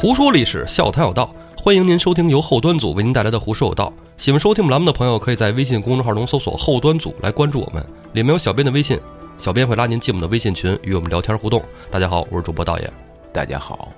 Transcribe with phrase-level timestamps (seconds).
[0.00, 3.86] 胡说历史，笑谈有道，欢迎您收听由后端组为您带来的《胡说有道》。
[4.16, 8.96] 喜欢收听我们栏目的朋友，可以在微信公众号中搜索“后端组”来关注我们，里面有小编的微信，
[9.38, 11.60] 小编会拉您进我们的微信群，与我们聊天互动。
[11.90, 12.88] 大家好，我是主播道爷。
[13.32, 13.88] 大家好，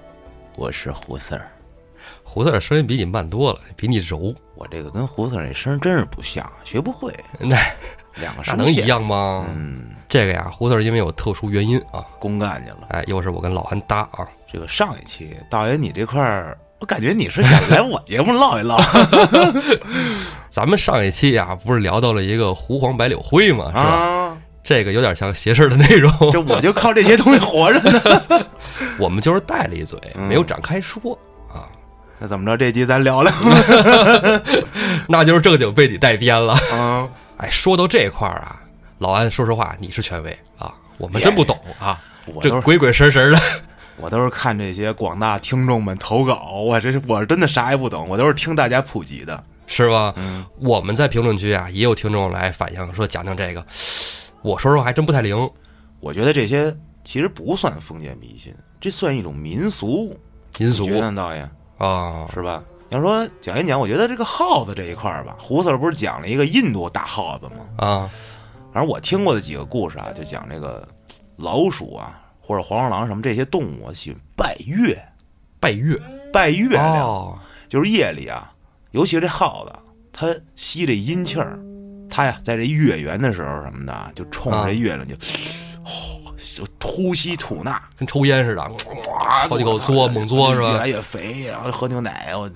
[0.56, 1.47] 我是胡四儿。
[2.33, 7.12] 胡子的声音比你慢多了，比你柔，我这个跟胡子那声真是不像，学不会。
[7.41, 7.56] 那
[8.15, 8.87] 两个那能一？
[8.87, 9.45] 样吗？
[9.53, 12.87] 嗯，这个呀，胡四儿因为有特殊原因啊，公干去了。
[12.91, 18.78] 哎，又是我跟老安搭啊，这个上一期道爷你这块儿，我感觉你是想来我节目唠一唠
[20.51, 23.81] 咱们上一期呀，不是聊到了一个胡黄白柳灰嘛，是吧？
[23.81, 24.39] 啊？
[24.62, 28.47] 这个有点像邪事的内容，这我就靠这些东西活着呢。
[29.01, 31.30] 我们就是带了一嘴，嗯没有展开说啊，
[32.21, 32.57] 那怎么着？
[32.57, 33.33] 这集咱聊聊。
[35.09, 36.53] 那就是正经被你带偏了。
[36.73, 38.61] 啊， 哎，说到这块儿啊，
[38.99, 43.41] 老安，说实话，你是权威啊，我们真不懂啊，我这鬼鬼神神的。
[43.97, 49.43] 我都是看这些广大听众们投稿，我这是我真的啥也不懂，我都是听大家普及的。
[49.67, 50.13] 是吧？
[50.17, 53.65] 嗯我们在评论区啊，也有听众来反映说讲讲这个，
[54.43, 55.51] 我说实话还真不太灵。
[56.01, 60.19] 我觉得这些其实不算封建迷信，这算一种民俗。
[60.59, 61.48] 民俗你觉得呢导演
[61.81, 62.62] 啊，是吧？
[62.91, 67.67] 要说讲一讲，我觉得这个耗子这一块儿吧，胡四儿不是讲了一个印度大耗子吗？
[67.78, 68.11] 啊，
[68.73, 70.86] 反正我听过的几个故事啊，就讲这个
[71.36, 75.03] 老鼠啊，或者黄鼠狼什么这些动物啊喜欢拜月，
[75.58, 76.01] 拜月。
[76.33, 78.53] 拜月亮，哦，就是夜里啊，
[78.92, 79.73] 尤其是这耗子，
[80.12, 81.58] 它吸这阴气儿，
[82.08, 86.20] 它呀在这月圆的时候什么的啊，就冲着这月亮就，哦，就
[86.83, 90.73] 呼吸吐纳，跟抽烟似的，哇，好几口嘬猛嘬是吧？
[90.73, 92.51] 越来越肥，然后喝牛奶，我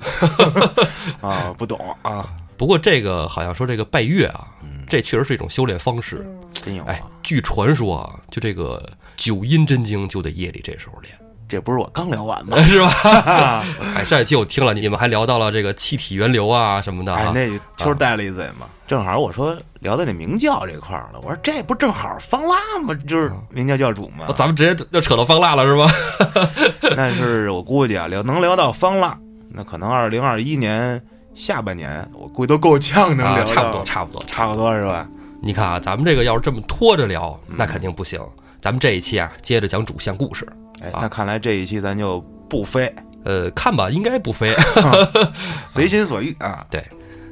[1.28, 4.48] 啊不懂啊，不过这个好像说这个拜月啊，
[4.88, 6.26] 这确实是一种修炼方式。
[6.26, 8.80] 哎真有啊！，据传说啊，就这个
[9.16, 11.12] 九阴真经就得夜里这时候练，
[11.48, 12.56] 这不是我刚聊完吗？
[12.64, 13.64] 是吧？
[13.94, 17.32] 哎，上一期我听了，你们还聊到了这个气体源流啊什么的哎，啊。
[17.34, 22.94] 那秋儿带了一嘴嘛，正好我说聊到这明教这块儿了，我说这不正好方腊吗？
[23.06, 25.86] 就是明教教主嘛哦，咱们直接就扯到方腊了是吧？
[26.96, 29.16] 但是我估计啊，聊能聊到方腊，
[29.50, 31.00] 那可能二零二一年
[31.34, 35.06] 下半年，我估计都够呛能啊，聊到，差不多，差不多，差不多是吧？
[35.42, 38.18] 你看啊，咱们这个要是这么拖着聊，那肯定不行。
[38.64, 40.48] 咱们这一期啊，接着讲主线故事。
[40.80, 42.90] 哎，啊那看来这一期咱就不飞，
[43.22, 44.54] 呃，看吧，应该不飞。
[45.68, 46.66] 随心所欲啊。
[46.72, 46.82] 对，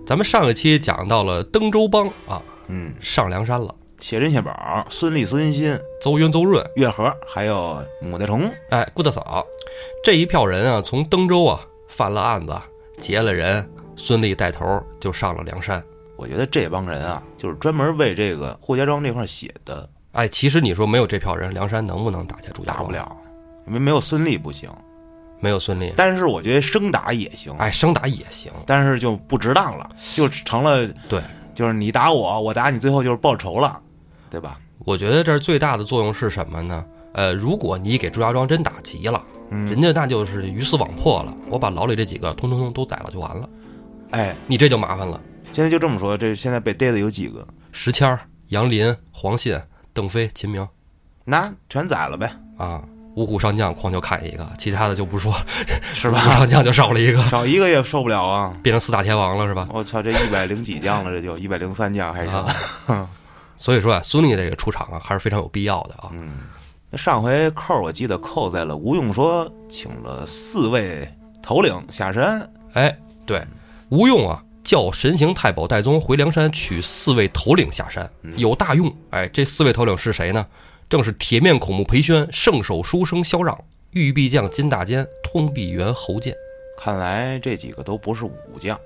[0.06, 9.42] 咱们上一期讲到了登州帮啊，嗯，上梁山了，谢珍、谢宝、孙立、孙新、邹云、邹润，月河，还有母大虫，哎，顾大嫂，
[10.04, 12.54] 这一票人啊，从登州啊犯了案子，
[12.98, 13.66] 劫了人，
[13.97, 14.66] 孙俪带头
[15.00, 15.82] 就上了梁山。
[16.19, 22.78] 我觉得这帮人啊，就是专门为这个霍家庄这块写的，哎，其实你说没有这票人，梁山能不能打下朱家庄？
[22.78, 23.16] 打不，了，
[23.66, 24.70] 因为没有孙俪不行。
[25.40, 28.52] 没有孙俪，但是我觉得生打也行，哎，生打也行。
[28.64, 31.20] 但是就不值当了，就成了对，
[31.52, 33.76] 就是你打我，我打你，最后就是报仇了，
[34.30, 34.60] 对吧？
[34.84, 36.86] 我觉得这儿最大的作用是什么呢？
[37.14, 43.48] 呃，如果你给朱家庄真打急了，嗯人家那就是鱼死网破了，我把牢里这几个通通通都宰了就完了，
[44.10, 45.20] 哎，你这就麻烦了。
[45.50, 47.44] 现在就这么说，这现在被逮的有几个？
[47.72, 48.16] 石谦、
[48.50, 49.60] 杨林、黄信、
[49.92, 50.66] 邓飞、秦明
[51.25, 52.82] 那全宰了呗，啊，
[53.14, 55.32] 五虎上将光就砍一个，其他的就不说，
[55.94, 56.19] 是吧？
[56.19, 58.54] 上将就少了一个，少一个也受不了啊！
[58.62, 59.69] 变成四大天王了是吧？
[59.70, 62.30] 我操，这一百零几将了，这就一百零三将还是？
[62.30, 63.08] 啊
[63.54, 66.10] 所以说啊，孙俪这个出场啊，还是非常有必要的啊。
[66.91, 71.09] 那上回扣我记得扣在了吴用说请了四位
[71.41, 73.41] 头领下山，哎，对，
[73.91, 78.94] 吴用啊，叫神行太保戴宗回梁山取四位头领下山，有大用。
[79.10, 80.47] 哎，这四位头领是谁呢？
[80.88, 83.59] 正是铁面孔目裴宣、圣手书生萧让、
[83.92, 86.34] 玉臂将金大坚、通臂猿侯健。
[86.78, 88.78] 看来这几个都不是武将，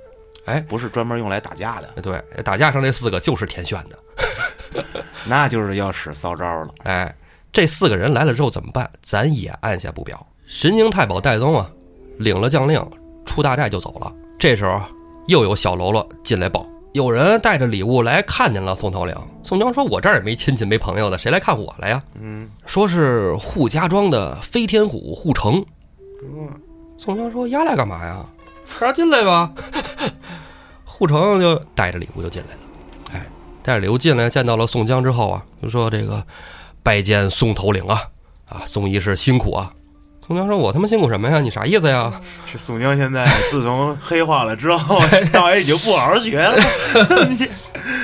[0.44, 3.99] 哎，不是专门用来打架的，对，打架上这四个就是田选的。
[5.26, 6.75] 那就是要使骚招了。
[6.84, 7.14] 哎，
[7.52, 8.88] 这四个人来了之后怎么办？
[9.02, 10.25] 咱也按下不表。
[10.46, 11.69] 神行太保戴宗啊，
[12.19, 12.81] 领了将令，
[13.25, 14.12] 出大寨就走了。
[14.38, 14.81] 这时候
[15.26, 19.14] 又有小喽啰进来报，有人带着礼物来看见了宋头领。
[19.43, 25.64] 宋江说：“我这儿也没亲戚没朋友的，谁来看我来呀？”嗯，说是扈家庄的飞天虎扈成。
[26.99, 28.25] 宋江说：“丫来干嘛呀？
[28.81, 29.52] 让他进来吧。”
[30.88, 32.61] 扈成就带着礼物就进来了。
[33.12, 33.26] 哎，
[33.62, 36.25] 带着礼物进来，见到了宋江之后啊，就说：“这个
[36.82, 38.00] 拜见宋头领啊，
[38.49, 39.72] 啊，宋义士辛苦啊。”
[40.26, 41.40] 宋江说：“我他妈辛苦什么呀？
[41.40, 42.12] 你啥意思呀？
[42.50, 45.00] 这宋江现在自从黑化了之后，
[45.32, 46.56] 倒也已经不好好学了。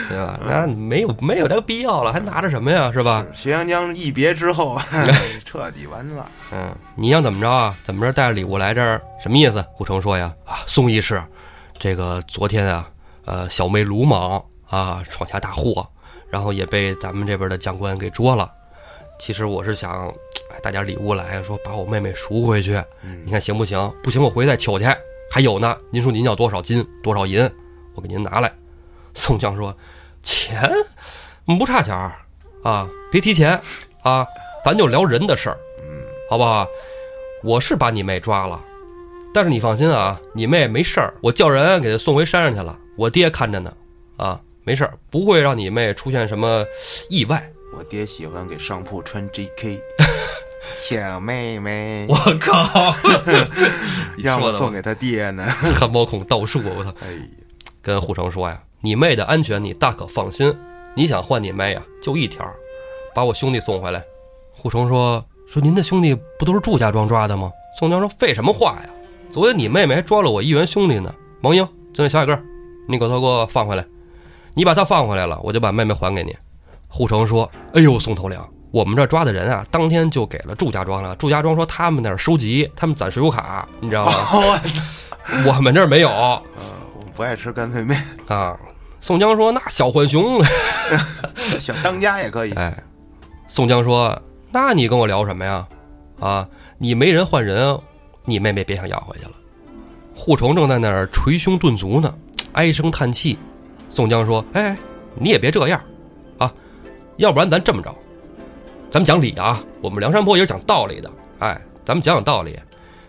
[0.09, 0.39] 对吧？
[0.47, 2.93] 那没有没有这个必要了，还拿着什么呀？
[2.93, 3.25] 是吧？
[3.35, 4.79] 徐阳江一别之后，
[5.45, 6.25] 彻底完了。
[6.53, 7.75] 嗯，你想怎么着啊？
[7.83, 9.03] 怎么着带着礼物来这儿？
[9.21, 9.65] 什么意思？
[9.77, 11.21] 顾城说呀，啊，宋义士，
[11.79, 12.89] 这个昨天啊，
[13.25, 15.85] 呃，小妹鲁莽啊，闯下大祸，
[16.31, 18.49] 然后也被咱们这边的将官给捉了。
[19.19, 20.13] 其实我是想，哎，
[20.61, 22.83] 带点礼物来说把我妹妹赎回去，
[23.25, 23.93] 你看行不行？
[24.03, 24.85] 不行，我回去再取去。
[25.31, 27.51] 还有呢，您说您要多少金多少银，
[27.95, 28.53] 我给您拿来。
[29.15, 29.75] 宋江说
[30.23, 30.71] ：“钱，
[31.59, 32.13] 不差钱儿
[32.63, 33.61] 啊，别提钱
[34.03, 34.27] 啊，
[34.65, 35.59] 咱就聊人的事儿，
[36.29, 36.67] 好不好？
[37.43, 38.63] 我是把你妹抓了，
[39.35, 43.75] 但是你放心啊，你妹没事儿，我叫人给她送回山上去了，我爹看着呢，
[44.17, 46.65] 啊，没事儿，不会让你妹出现什么
[47.11, 47.52] 意外。
[47.77, 49.81] 我爹喜欢给上铺穿 JK，
[50.79, 52.95] 小妹妹，我靠，
[54.19, 55.45] 让我送给他爹呢。
[55.79, 56.93] 汗毛孔倒竖，我操！
[57.01, 57.21] 哎呀，
[57.81, 60.55] 跟护城说呀，你妹的安全你大可放心。
[60.95, 62.47] 你想换你妹呀，就一条，
[63.15, 64.05] 把我兄弟送回来。
[64.53, 67.51] 护城说说您的兄弟不都是祝家庄抓的吗？
[67.79, 68.91] 宋江说废什么话呀？
[69.33, 71.13] 昨天你妹妹还抓了我一员兄弟呢。
[71.41, 72.45] 王英，就那小矮个儿，
[72.87, 73.85] 你给他给我放回来。
[74.55, 76.37] 你把他放回来了，我就把妹妹还给你。
[76.95, 78.39] 护城说：“哎呦，宋头领，
[78.71, 81.17] 我们这抓的人啊，当天就给了祝家庄了。
[81.17, 84.13] 祝家庄说他们那儿收集，他们攒水浒卡，你知道吗？
[84.35, 84.83] 我操！
[85.47, 86.43] 我们这儿没有嗯，
[86.95, 87.99] 我不爱吃干脆面，
[88.29, 88.55] 啊。”
[89.01, 90.41] 宋江说：“那小浣熊。
[91.59, 92.53] 想当家也可以”。
[92.55, 92.77] 哎，
[93.49, 94.21] 宋江说
[94.53, 95.67] ：“那你跟我聊什么呀？
[96.21, 96.47] 啊，
[96.77, 97.77] 你没人换人，
[98.27, 99.33] 你妹妹别想要回去了。”
[100.15, 102.15] 护城正在那儿捶胸顿足呢，
[102.53, 103.39] 唉声叹气。
[103.89, 104.77] 宋江说：“哎，
[105.15, 105.85] 你也别这样，啊，
[107.17, 107.95] 要不然咱这么着，
[108.91, 109.63] 咱们讲理啊。
[109.81, 111.11] 我们梁山泊也是讲道理的。
[111.41, 112.59] 哎，咱们讲讲道理，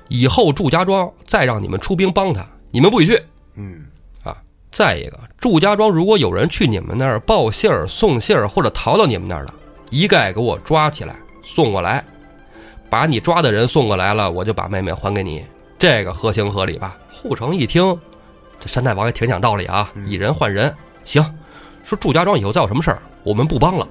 [0.08, 3.24] 以后祝家庄再让你们出兵帮他，你们不许去。
[3.56, 3.86] 嗯，
[4.24, 4.36] 啊
[4.72, 9.54] 再一个，祝家庄如果有人去你们那儿报信儿、送信儿，或者逃到你们那儿了，
[9.92, 12.04] 一概给我抓起来送过来，
[12.90, 15.46] 把你抓的人送过来了，我就把妹妹还给你，
[15.78, 16.98] 这个合情合理吧？
[17.22, 17.96] 护城一听，
[18.60, 21.24] 这山大王也挺讲道理啊，以人换人，行，
[21.84, 23.88] 说祝家庄以后再有什么事儿，我们不帮了，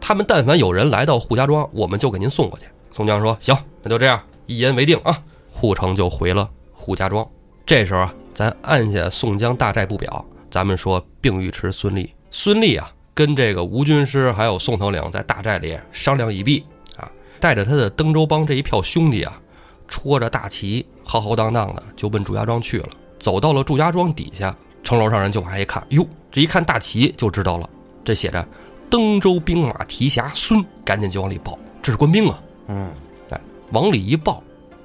[0.00, 2.66] 他们但凡有人来到扈家庄，我们就给您送过去。
[2.92, 5.16] 宋江说：“行，那就这样，一言为定啊。”
[5.48, 7.26] 护城就回了扈家庄。
[7.64, 12.12] 这时候啊，咱按下宋江大寨不表，咱们说并尉迟孙立。
[12.30, 16.64] 孙立啊，跟这个吴军师还有宋头领在大寨里商量一毕
[16.96, 19.40] 啊，带着他的登州帮这一票兄弟啊，
[19.86, 22.88] 戳着大旗，浩浩荡荡的就奔祝家庄去了。
[23.18, 27.68] 走到了祝家庄底下，城楼上人就往下一看，哟，这一看大旗就知道了，
[28.04, 28.46] 这写着
[28.90, 32.38] “登州兵马提辖孙”，赶紧就往里报，这是官兵啊。
[32.68, 32.90] 嗯，
[33.30, 33.40] 哎，
[33.72, 34.42] 往里一报，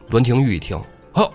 [0.09, 0.79] 栾廷玉一听，
[1.13, 1.29] 哦，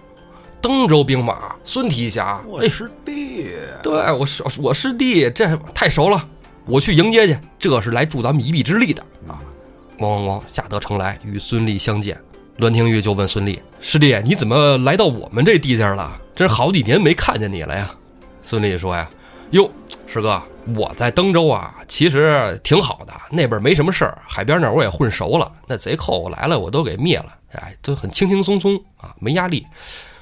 [0.61, 3.49] 登州兵马孙提辖，哎，我师弟，
[3.83, 6.27] 对我师我师弟，这太熟了，
[6.65, 9.39] 我去迎接去，这是来助咱们一臂之力的啊！
[9.99, 12.19] 咣咣咣，下得城来与孙立相见。
[12.57, 16.21] 栾廷玉就问孙立：“师弟，你怎么来到我们这地界了？
[16.35, 17.91] 真是好几年没看见你了呀！”
[18.43, 19.09] 孙立说：“呀，
[19.53, 19.71] 哟，
[20.07, 20.43] 师哥，
[20.77, 29.67] 我在登州啊，其实挺好的，那边没什么事儿，海边那儿我也混熟了，那贼寇来了我都给灭了，哎，都很轻轻松松啊，没压力。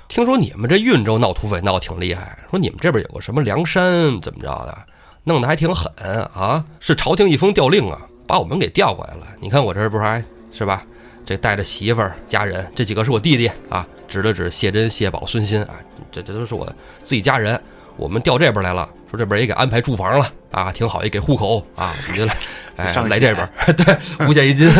[0.06, 4.78] 听说你们这运州闹土匪闹挺厉害，说你们这边有个什么梁山怎么着的，
[5.24, 5.92] 弄得还挺狠
[6.32, 6.64] 啊！
[6.78, 9.26] 是朝廷一封调令啊，把我们给调过来了。
[9.40, 10.84] 你看我这不是还是吧？
[11.24, 15.74] 这带着媳妇儿家人，这几个是我弟弟啊，指了指谢珍、谢宝、孙新啊，
[16.12, 16.64] 这这都是我
[17.02, 17.60] 自己家人。
[17.96, 22.36] 我们调这边来了，说这边也给安排住房了啊，挺好，也给户口啊，我们就来，
[22.76, 24.70] 哎，上来这边， 对，五险一金。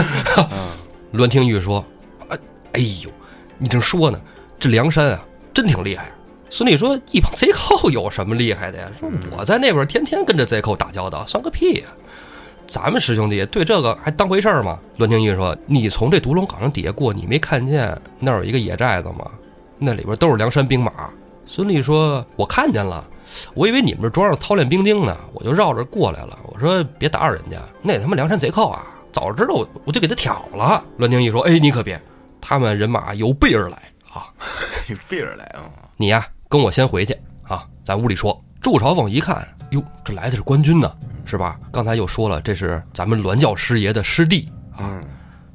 [1.13, 1.83] 栾廷玉说
[2.29, 2.39] ：“哎，
[2.73, 3.11] 哎呦，
[3.57, 4.21] 你正说呢，
[4.61, 6.11] 这梁山啊，真挺厉害。”
[6.51, 8.89] 孙俪说：“一帮贼寇有什么厉害的呀？
[9.01, 11.87] 说我在那边天天跟着贼寇打交道，算个屁呀！
[12.67, 19.25] 咱们师兄弟对这个还当回事儿吗？”栾廷玉说：“你从这独龙岗上底下过，你没看见那儿有一个野寨子吗？
[19.79, 20.93] 那里边都是梁山兵马。”
[21.47, 23.03] 孙俪说：“我看见了，
[23.55, 26.39] 我以为你们这庄上操练兵丁呢，我就绕着过来了。
[26.45, 28.85] 我说别打扰人家，那他妈梁山贼寇啊！
[29.13, 32.01] 早知道我我就给他挑了。”栾廷玉说：“哎，你可别，
[32.41, 33.79] 他们人马有备而来
[34.13, 34.27] 啊！
[34.89, 35.71] 有备而来啊！
[35.97, 40.93] 你呀，跟我先回去啊，咱屋里说。”祝朝奉一看，哟，这来的是官军呢，
[41.25, 41.57] 是吧？
[41.71, 45.05] 刚才又说了，这是咱们栾教师爷的师弟啊，嗯，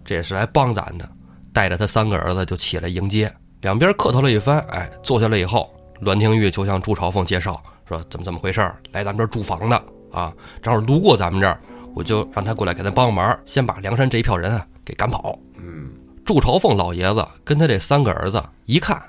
[0.05, 1.05] 这也是来帮咱的。
[1.51, 3.29] 带着他三个儿子就起来迎接，
[3.59, 5.69] 两边客套了一番，哎，坐下来以后，
[6.01, 11.59] 栾廷玉就向朱朝奉介绍说怎么怎么回事儿来咱们这儿住房的啊，正好路过咱们这儿，
[11.93, 15.37] 我就让他过来给咱帮个忙，先把梁山这一票人啊给赶跑。
[15.57, 15.91] 嗯，
[16.25, 19.01] 祝朝奉老爷子跟他这三个儿子一看，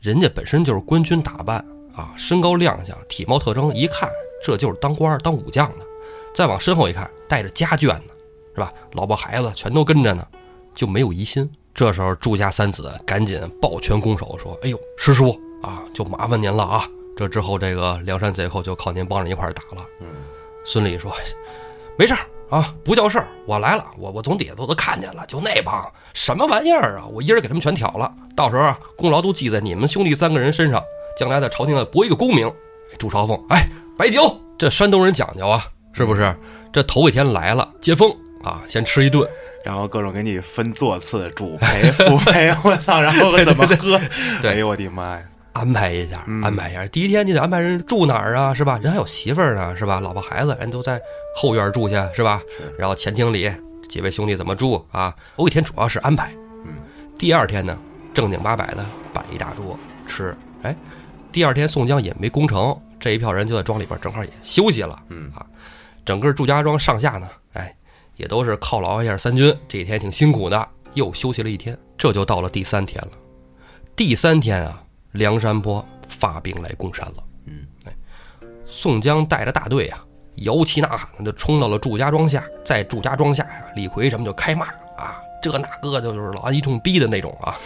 [0.00, 1.58] 人家本身就是官军打扮
[1.94, 4.08] 啊，身高亮相，体貌特征，一看
[4.42, 5.84] 这就是当官儿当武将的。
[6.34, 8.12] 再往身后一看，带着家眷呢，
[8.54, 8.72] 是吧？
[8.92, 10.26] 老婆孩子全都跟着呢，
[10.74, 11.50] 就没有疑心。
[11.74, 16.86] 这时候，祝家三子赶紧抱拳拱手说：“哎呦，师叔啊，就麻烦您了啊！
[17.16, 19.84] 这之后，这个梁山贼寇就靠您帮着一块打了。”
[20.64, 21.12] 孙俪说
[21.96, 22.20] ：“没事儿
[22.50, 30.82] 啊，不叫事儿，我来了，我我从底下都都看见了，就那帮什么玩意儿啊，我一人给他们全挑了，到时候功劳都记在你们兄弟三个人身上，
[31.18, 32.52] 将来在朝廷上博一个功名。”
[32.98, 33.66] 朱朝凤，哎，
[33.98, 36.34] 白酒，这山东人讲究啊，是不是？
[36.72, 39.28] 这头一天来了接风啊，先吃一顿。
[39.64, 43.00] 然后各种给你分座次，主陪、副陪，我操！
[43.00, 44.00] 然后怎么喝？
[44.40, 45.22] 对，哎呦我的妈呀！
[45.56, 46.86] 安排一下，安排一下。
[46.88, 48.78] 第一天你得安排人住哪儿啊，是吧？
[48.82, 50.00] 人还有媳妇儿呢，是吧？
[50.00, 51.00] 老婆孩子人都在
[51.34, 52.40] 后院住下，是吧？
[52.78, 53.50] 然后前厅里
[53.88, 55.14] 几位兄弟怎么住啊？
[55.36, 56.32] 头一天主要是安排。
[56.64, 56.74] 嗯。
[57.18, 57.78] 第二天呢，
[58.12, 60.36] 正经八百的摆一大桌吃。
[60.62, 60.76] 哎，
[61.32, 65.02] 第二天宋江也没攻城，这一票人就在庄里边正好也休息了。
[65.08, 65.44] 嗯啊，
[66.04, 67.72] 整个祝家庄上下呢，哎。
[68.16, 73.10] 也都是犒劳一下三军，这一天挺辛苦的，又休息了一天，这就到了第三天了。
[73.94, 74.82] 第三天啊，
[75.16, 77.24] 梁山泊发兵来攻山了。
[77.46, 77.96] 嗯，哎，
[78.66, 80.04] 宋江带着大队啊，
[80.36, 85.50] 摇旗呐喊的就冲到了祝家庄下，在祝家庄下呀，李逵什么就开骂啊，这
[85.82, 87.56] 那个就是老安一通逼的那种啊。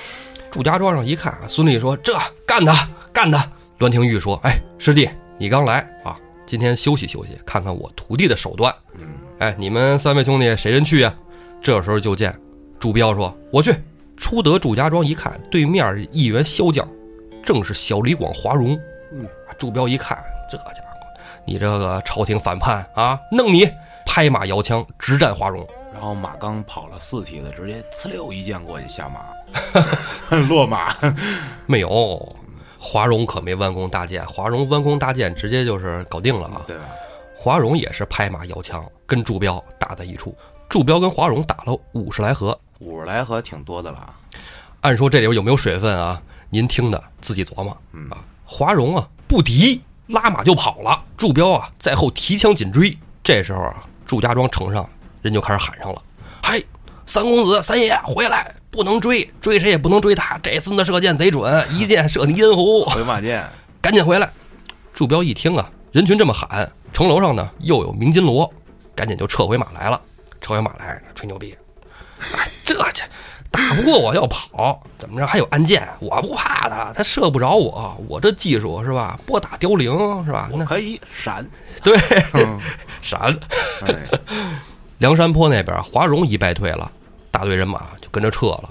[0.51, 2.17] 祝家庄上一看啊，孙俪说：“这
[2.47, 9.09] 干他，干他！”栾廷玉说：“哎，师弟，你刚来啊，今天休息休息，看看我徒弟的手段。”嗯。
[9.39, 11.15] 哎，你们三位兄弟谁人去呀？
[11.63, 12.37] 这时候就见
[12.79, 13.75] 朱彪说：“我去。”
[14.17, 16.87] 出得祝家庄一看，对面一员骁将，
[17.45, 18.79] 正是小李广华容。
[19.13, 19.27] 嗯，
[19.59, 20.19] 朱标一看，
[20.51, 21.07] 这家伙，
[21.45, 23.69] 你这个朝廷反叛啊，弄你！
[24.07, 25.67] 拍马摇枪直战华容。
[25.93, 29.27] 然后马刚跑了四蹄子，直接呲溜一剑过去下马，
[30.49, 30.95] 落马。
[31.67, 32.37] 没有，
[32.79, 36.63] 华容可没弯弓搭箭，华容弯弓搭箭直接就是搞定了啊。
[36.67, 36.85] 对吧？
[37.37, 40.37] 华容也是拍马摇枪，跟祝彪打在一处。
[40.69, 44.15] 祝彪跟华容打了五十来合，五十来合挺多的了。
[44.83, 46.21] 按说这里边有没有水分啊？
[46.51, 47.77] 您听的自己琢磨。
[47.93, 51.03] 嗯啊，华容啊不敌，拉马就跑了。
[51.17, 52.97] 祝彪啊在后提枪紧追。
[53.23, 54.89] 这时候啊，祝家庄城上
[55.23, 56.03] 人就开始喊上了
[56.43, 56.61] ：“嗨，
[57.07, 60.37] 三公子、三爷回来，不能追，追谁也不能追他。
[60.43, 62.85] 这孙子射箭贼准，一箭射你咽喉。
[62.91, 63.49] 回马箭，
[63.81, 64.31] 赶紧回来！”
[64.93, 66.71] 祝彪一听啊，人群这么喊。
[66.93, 68.53] 城楼上呢，又有鸣金锣，
[68.97, 70.01] 赶紧就撤回马来了。
[70.41, 71.55] 撤回马来，吹牛逼，
[72.35, 73.05] 哎，这这
[73.51, 75.27] 打不过我要跑，怎么着？
[75.27, 77.97] 还有暗箭，我不怕他，他射不着我。
[78.09, 79.19] 我这技术是吧？
[79.27, 79.93] 拨打凋零
[80.25, 80.49] 是吧？
[80.55, 81.45] 那可以闪，
[81.83, 81.99] 对，
[83.03, 83.37] 闪。
[84.99, 86.91] 梁山坡那边，华容一败退了，
[87.31, 88.71] 大队人马就跟着撤了。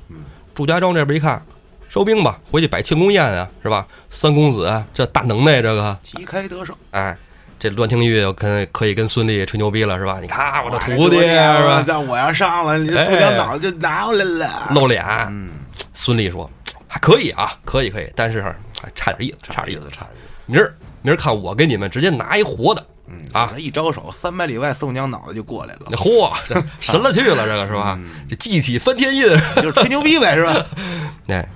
[0.56, 1.44] 祝家庄这边一看，
[1.90, 3.86] 收兵吧，回去摆庆功宴啊，是吧？
[4.10, 7.18] 三公子这大能耐，这个旗开得胜，哎。
[7.60, 10.20] 这栾廷玉跟可以跟孙俪吹牛逼了是吧？
[10.22, 11.84] 你看我这徒弟是吧？
[11.84, 15.06] 像我要上了，你这宋江脑子就拿过来了，露脸。
[15.30, 15.50] 嗯，
[15.94, 16.50] 孙俪说
[16.88, 18.56] 还可以啊，可以可以，但是
[18.96, 20.30] 差点意思，差点意思，差点意思。
[20.46, 25.92] 明儿明儿看我给你们直接拿一活的，嗯啊，一招手，三百里外宋江脑子就过来了。
[25.92, 28.00] 嚯，这神了去了，这个是吧？
[28.30, 30.66] 这记起翻天印， 就是吹牛逼呗，是吧？
[31.28, 31.48] 哎，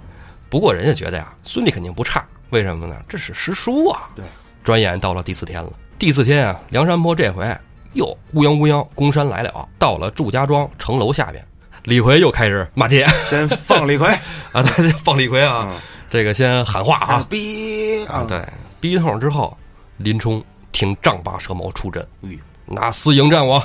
[0.49, 2.95] 不过人家觉得呀，孙俪肯定不差，为什么呢？
[3.07, 4.09] 这是师叔啊。
[4.15, 4.25] 对，
[4.63, 5.71] 转眼到了第四天了。
[5.97, 7.45] 第四天啊，梁山泊这回
[7.93, 11.45] 又乌泱乌泱攻山来了，到了祝家庄城楼下边，
[11.83, 14.07] 李逵又开始骂街， 先放李逵
[14.51, 15.75] 啊，对，放李逵啊，
[16.09, 18.45] 这个先喊话啊，逼啊，对，
[18.81, 19.55] 逼一通之后，
[19.97, 23.63] 林冲挺丈八蛇矛出阵，嗯，拿厮迎战我。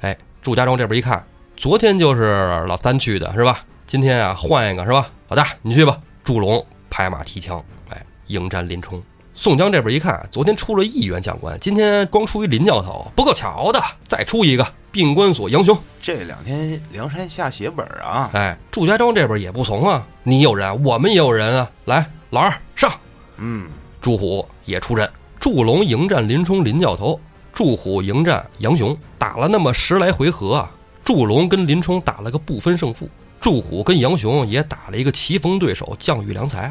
[0.00, 1.24] 哎，祝家庄这边一看，
[1.56, 3.64] 昨天就是老三去的是吧？
[3.86, 5.08] 今天啊换一个是吧？
[5.28, 5.98] 老大你去吧。
[6.22, 9.02] 祝龙拍马提枪，哎，迎战林冲。
[9.40, 15.74] 宋江这边一看，昨天出了一员将官，今天光出一林教头，不够瞧的，再出一个病关锁杨雄。
[16.02, 18.28] 这两天梁山下血本啊！
[18.34, 21.70] 哎，祝家庄这边也不怂啊，你有人，我们也有人啊！
[21.86, 22.92] 来，老二上。
[23.38, 23.66] 嗯，
[24.02, 27.18] 祝虎也出阵，祝龙迎战林冲林教头，
[27.54, 30.70] 祝虎迎战杨雄，打了那么十来回合啊，
[31.02, 33.08] 祝龙跟林冲打了个不分胜负，
[33.40, 36.70] 祝虎跟杨雄也打了一个棋逢对手，将遇良才，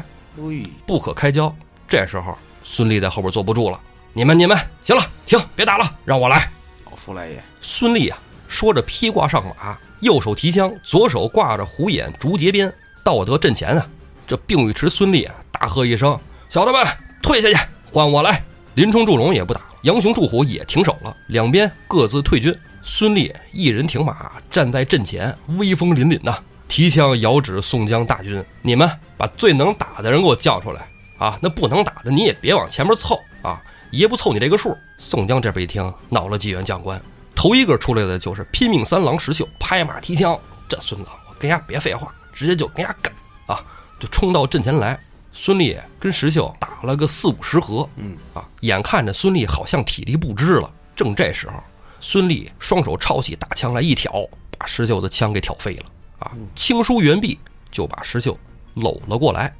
[0.86, 1.52] 不可开交。
[1.88, 2.38] 这时候。
[2.72, 3.80] 孙俪在后边坐不住了，
[4.12, 6.48] 你们你们行了，停，别打了，让我来。
[6.84, 7.42] 老夫来也。
[7.60, 12.72] 孙俪啊，说着披挂上马，右手提枪，左手挂着虎眼竹节鞭，
[13.04, 13.84] 到得阵前啊，
[14.24, 16.16] 这病尉迟孙立啊，大喝一声
[16.48, 16.86] ：“小的们
[17.20, 17.58] 退下去，
[17.92, 18.40] 换我来！”
[18.74, 22.56] 林冲、祝龙也不打了，杨雄、祝虎也停手了，两边各自退军。
[22.84, 30.86] 孙俪一人挺马，站在阵前，威风凛凛呐，提枪遥指宋江大军：“你们把最能打的人给我叫出来。”
[31.20, 33.62] 啊，那不能打的你也别往前面凑啊！
[33.90, 34.76] 爷不凑你这个数。
[34.98, 37.00] 宋江这边一听，恼了几员将官，
[37.34, 40.36] 头一个出来的就是拼命三郎石秀，拍马提枪。
[40.66, 43.12] 这孙子，我跟伢别废话，直接就跟伢干
[43.46, 43.62] 啊！
[43.98, 44.98] 就冲到阵前来。
[45.32, 51.54] 孙俪跟石秀打了个四五十合，嗯啊，眼看着孙俪好像体力不支了，正这时候，
[52.00, 54.10] 孙俪双手抄起大枪来一挑，
[54.58, 55.84] 把石秀的枪给挑飞了
[56.18, 56.32] 啊！
[56.56, 57.38] 轻舒猿臂
[57.70, 58.36] 就把石秀
[58.74, 59.54] 搂了过来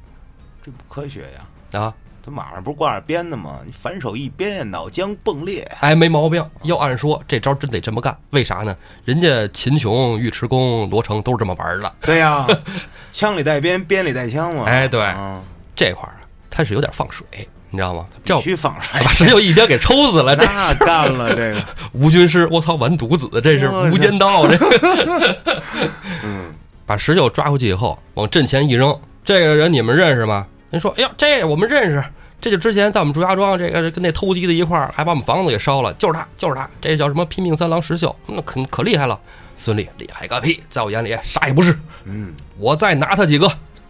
[0.63, 1.47] 这不科学呀！
[1.79, 1.93] 啊！
[2.23, 3.61] 他马上不是挂着鞭子吗？
[3.65, 5.67] 你反手一鞭，脑浆迸裂。
[5.79, 6.45] 哎，没毛病。
[6.61, 8.75] 要按说这招真得这么干，为啥呢？
[9.03, 11.91] 人家秦琼、尉迟恭、罗成都是这么玩的。
[12.01, 12.45] 对呀，
[13.11, 14.65] 枪里带鞭，鞭里带枪嘛。
[14.65, 15.41] 哎对啊
[15.75, 17.25] 这块儿啊，他是有点放水，
[17.71, 18.05] 你知道吗？
[18.23, 19.01] 这必须放水。
[19.03, 25.37] 把石秀一鞭给抽死了，这那干了这个， 吴军师，我操，完犊子，这是无间道，这个。
[26.23, 26.53] 嗯，
[26.85, 28.95] 把石秀抓回去以后，往阵前一扔。
[29.25, 30.45] 这个人你们认识吗？
[30.71, 32.03] 人说：“哎呀，这我们认识，
[32.39, 39.19] 这就之前在我们祝家庄这个跟那偷鸡的一块儿，还把我们房子给烧了，就是他，就是他，这叫什么拼命三郎石秀，那可可厉害了。
[39.57, 41.77] 孙俪厉害个屁，在我眼里啥也不是。
[42.05, 43.47] 嗯我再拿他几个。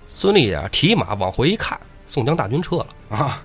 [0.08, 2.88] 孙俪呀，提马往回一看，宋江大军撤了。
[3.10, 3.42] 啊，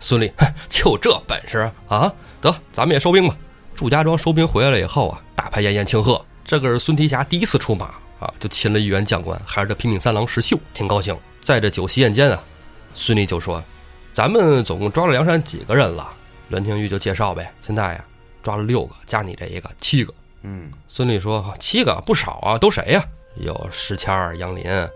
[0.00, 0.32] 孙俪，
[0.70, 2.10] 就这本事啊！
[2.40, 3.36] 得，咱们也收兵吧。
[3.74, 6.24] 祝家庄收兵回来了以后啊，大排宴宴庆贺。
[6.44, 7.86] 这个是孙提辖第一次出马
[8.20, 11.14] 啊，就擒了一员将官，还是这拼命三郎石秀，挺高兴。
[11.42, 12.42] 在这酒席宴间啊，
[12.96, 13.62] 孙俪就说
[14.12, 16.12] ：“咱们总共抓了梁山几个人了？”
[16.48, 17.52] 栾廷玉就介绍呗。
[17.60, 18.04] 现在呀，
[18.42, 20.12] 抓了六个，加你这一个，七个。
[20.42, 23.04] 嗯孙俪说：“七个不少啊，都谁呀？
[23.36, 24.88] 有石谦儿、杨林啊、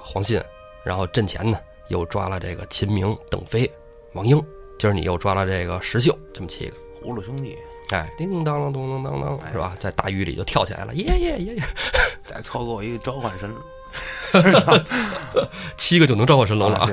[0.00, 0.40] 黄信，
[0.82, 3.70] 然后阵前呢又抓了这个秦明、邓飞、
[4.14, 4.42] 王英，
[4.78, 6.76] 今儿你又抓了这个石秀，这么七个。
[7.04, 7.58] 葫芦兄弟，
[7.90, 9.74] 哎，叮当啷咚咚当当，是吧？
[9.78, 11.62] 在大雨里就跳起来了，耶耶耶耶，
[12.24, 13.52] 再凑够一个召唤神
[15.76, 16.86] 七个就能召唤神龙了啊！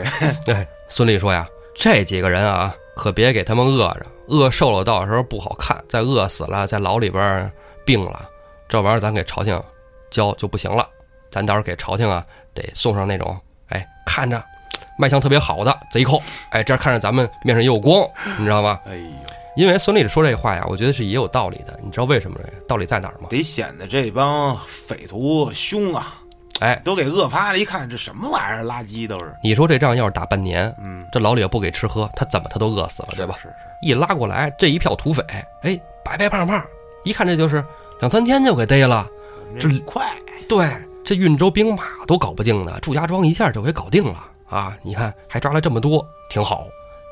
[0.45, 7.51] 对， 哎，孙俪说呀，这几个人啊，可别给他们饿着，饿瘦了到时候不好看，再饿死了，在牢里边
[7.85, 8.27] 病了，
[8.67, 9.62] 这玩意儿咱给朝廷
[10.09, 10.88] 交就不行了。
[11.31, 14.43] 咱到时候给朝廷啊，得送上那种哎看着
[14.97, 18.05] 卖相特别好的贼寇，哎，这样看着咱们面上也有光，
[18.38, 18.79] 你知道吗？
[18.85, 19.03] 哎呦，
[19.55, 21.79] 因为孙俪说这话呀，我觉得是也有道理的。
[21.83, 23.27] 你知道为什么这道理在哪儿吗？
[23.29, 26.18] 得显得这帮匪徒凶啊，
[26.59, 27.59] 哎，都给饿趴了。
[27.59, 29.33] 一看这什么玩意儿，垃圾都是。
[29.41, 33.35] 你说这仗要是打半年，嗯，这老李也不给吃喝，他怎么他都饿死了，对吧？
[33.41, 35.23] 是是，一拉过来，这一票土匪，
[35.61, 36.63] 哎，白白胖胖，
[37.03, 37.63] 一看这就是
[38.01, 39.07] 两三天就给逮了。
[39.59, 40.15] 这快，
[40.47, 40.69] 对，
[41.03, 44.77] 这运州兵马都搞不定呢，祝家庄一下就给搞定了啊！
[44.83, 46.67] 你看还抓了这么多，挺好。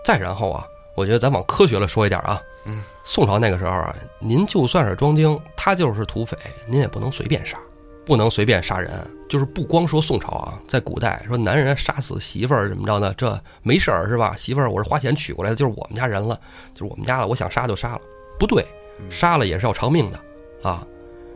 [0.06, 0.64] 再然后啊，
[0.96, 7.58] 我觉得咱往科学了说一点啊，嗯，宋朝那个时候啊，您就算是庄丁，他就是土匪，您也不能随便杀，
[8.06, 8.92] 不能随便杀人。
[9.30, 14.36] 就是不光说宋朝啊，在古代说男人杀死媳妇儿怎么着呢，这没事儿是吧？
[14.36, 16.40] 媳妇儿我是花钱娶过来的，就是我们家人了，
[16.74, 18.02] 就是我们家的，我想杀就杀了，
[18.40, 18.66] 不对，
[19.10, 20.20] 杀了也是要偿命的
[20.64, 20.86] 啊。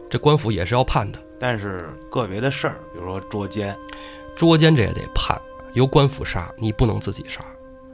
[0.10, 3.76] 这官府也是要判的，但是个别的事儿，比如说捉奸，
[4.36, 5.40] 捉奸这也得判，
[5.74, 7.44] 由官府杀，你不能自己杀。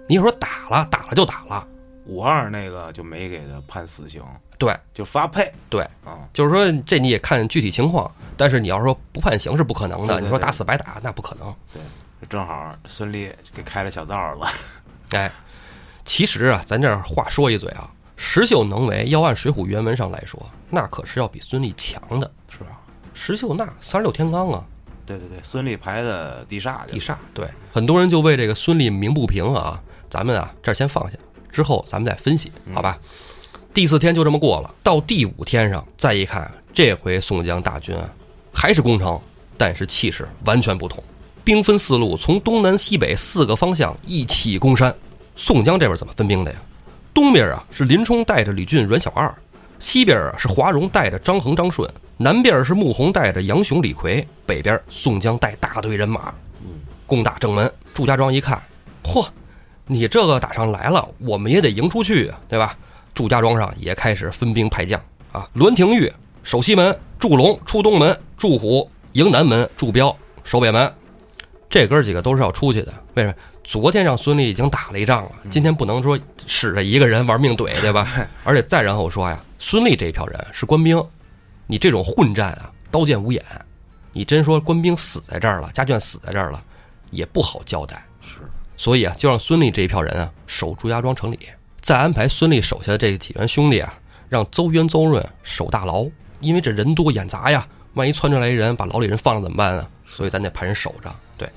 [0.08, 1.68] 你说打了，打了就打了，
[2.08, 4.24] 五二那个就没给他判死刑，
[4.58, 6.28] 对就发配对，啊。
[6.34, 10.16] 就是说这你也看具体情况，但是你要说不判刑是不可能的。
[10.16, 11.54] 对对你说打死白打，那不可能。
[11.74, 11.82] 对，
[12.30, 14.48] 正好孙俪给开了小灶了。
[15.12, 15.32] 哎，
[16.06, 22.32] 其实啊，咱这儿话说一嘴啊，石秀能为要按《水浒》原文上来说，那可是要比孙俪强的。
[22.50, 22.80] 是吧？
[23.14, 24.64] 石秀那三十六天罡啊，
[25.06, 27.16] 对对对，孙俪排的地煞地煞。
[27.34, 29.84] 对，很多人就为这个孙俪鸣不平啊。
[30.10, 31.18] 咱们啊这儿先放下，
[31.52, 32.98] 之后咱们再分析，好吧？
[33.74, 38.10] 第四天就这么过了，到第五天上再一看，这回宋江大军啊
[38.52, 39.20] 还是攻城，
[39.58, 41.04] 但是气势完全不同，
[41.44, 44.94] 兵分四路，从东南西北四个方向一起攻山。
[45.36, 46.60] 宋江这边怎么分兵的呀？
[47.14, 49.32] 东边啊是林冲带着李俊、阮小二，
[49.78, 56.34] 西边啊是华容带着张衡、张顺，南边是穆弘带着杨雄、李逵，北边宋江带大队人马，
[57.06, 57.72] 攻打正门。
[57.94, 58.60] 祝家庄一看，
[59.04, 59.28] 嚯，
[59.88, 62.78] 你这个打上来了，我们也得迎出去啊，对吧？
[63.14, 66.12] 祝家庄上也开始分兵派将啊，栾廷玉
[66.44, 70.94] 守西门，祝龙出东门，祝虎迎南门，祝彪守北门。
[71.70, 73.34] 这哥几个都是要出去的，为什么？
[73.64, 78.08] 昨天让孙俪已经打了一仗了，今天不能说使着一个人玩命怼，对吧？
[78.44, 81.04] 而且再然后说呀，孙俪这一票人是官兵，
[81.66, 83.44] 你这种混战啊，刀剑无眼，
[84.14, 86.64] 你真说官兵死在这儿了，家眷死在这儿了，
[87.10, 88.06] 也不好交代。
[88.22, 88.36] 是
[88.78, 91.40] 所以啊，就让孙俪这一票人啊守朱家庄城里，
[91.82, 93.94] 再安排孙俪手下的这几员兄弟啊，
[94.30, 96.06] 让邹渊、邹润守大牢，
[96.40, 99.90] 因为这人多眼杂呀，万一窜出来一人把牢里人放了怎么办啊？
[100.06, 101.14] 所以咱得派人守着。
[101.38, 101.50] 对，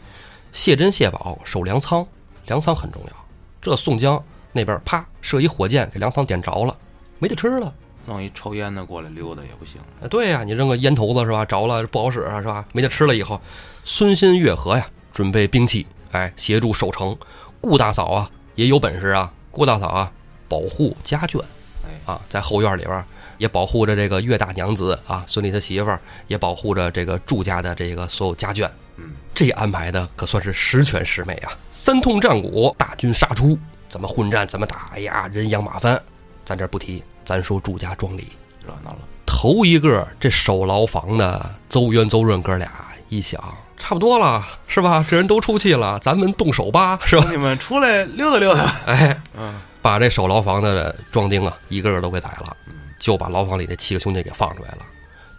[0.53, 2.05] 谢珍、谢宝守粮仓，
[2.47, 3.13] 粮仓很重要。
[3.61, 6.77] 这宋江那边啪射一火箭给粮仓点着了，
[7.19, 7.73] 没得吃了。
[8.07, 9.79] 弄一抽烟的过来溜达也不行。
[10.03, 11.45] 哎，对呀，你扔个烟头子是吧？
[11.45, 12.65] 着了不好使啊是吧？
[12.73, 13.41] 没得吃了以后，
[13.85, 17.17] 孙新月和呀，准备兵器，哎，协助守城。
[17.61, 19.33] 顾大嫂啊，也有本事啊。
[19.51, 20.13] 顾大嫂啊，
[20.49, 21.41] 保护家眷，
[21.85, 23.05] 哎啊，在后院里边儿
[23.39, 28.69] 也保护着这个岳大娘子啊，孙俪他媳妇儿也保护着这个祝家的这个所有家眷。
[28.97, 31.53] 嗯，这安排的可算是十全十美啊！
[31.71, 36.01] 三通战鼓，大军杀出，怎么混战，怎么打，哎呀，人仰马翻。
[36.45, 38.29] 咱这儿不提，咱说祝家庄里
[38.65, 38.99] 热闹了。
[39.25, 42.71] 头一个这守牢房的邹渊、邹润哥俩
[43.09, 43.43] 一想，
[43.81, 45.05] 差不多了，是吧？
[45.09, 47.27] 这人都出气了，咱们动手吧，是吧？
[47.31, 48.73] 你们出来溜达溜达。
[48.87, 52.57] 哎，嗯，把这守牢房的庄丁啊，一个个都给宰了，
[52.99, 54.79] 就把牢房里的七个兄弟给放出来了。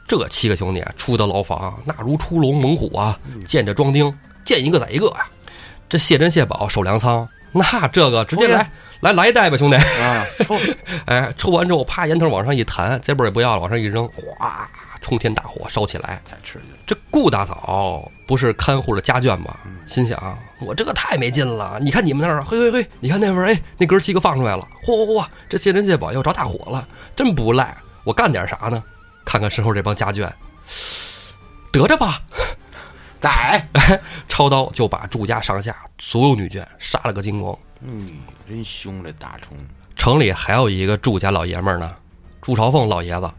[0.07, 3.17] 这七个兄弟啊出得牢房，那如出笼猛虎啊！
[3.45, 5.25] 见着庄丁，见一个宰一个呀、
[5.87, 9.77] 这谢珍、谢宝守粮仓，那这个直接来来来一袋吧，兄弟！
[9.77, 10.57] 啊，抽
[11.05, 14.69] 哎，抽完之后，啪，烟头往上一弹，这辈儿也不要了，往上一扔，哗，
[15.01, 16.21] 冲天大火烧起来。
[16.23, 16.77] 太刺激了。
[16.87, 19.57] 这顾大嫂不是看护着家眷吗？
[19.85, 21.77] 心想我这个太没劲了。
[21.81, 27.75] 你看你们那儿，嘿嘿嘿，你看那边儿，哎，那哥七个放出来了，嚯嚯嚯，这谢珍谢宝要着大火了，真不赖。
[28.03, 28.81] 我干点啥呢？
[29.25, 30.29] 看看身后这帮家眷，
[31.71, 32.21] 得着吧，
[33.19, 33.67] 宰。
[34.27, 37.57] 抄刀就把祝家上下所有女眷杀了个精光。
[37.81, 38.09] 嗯，
[38.47, 39.57] 真凶这大虫。
[39.95, 41.93] 城里还有一个祝家老爷们儿呢，
[42.41, 43.29] 祝朝凤老爷子。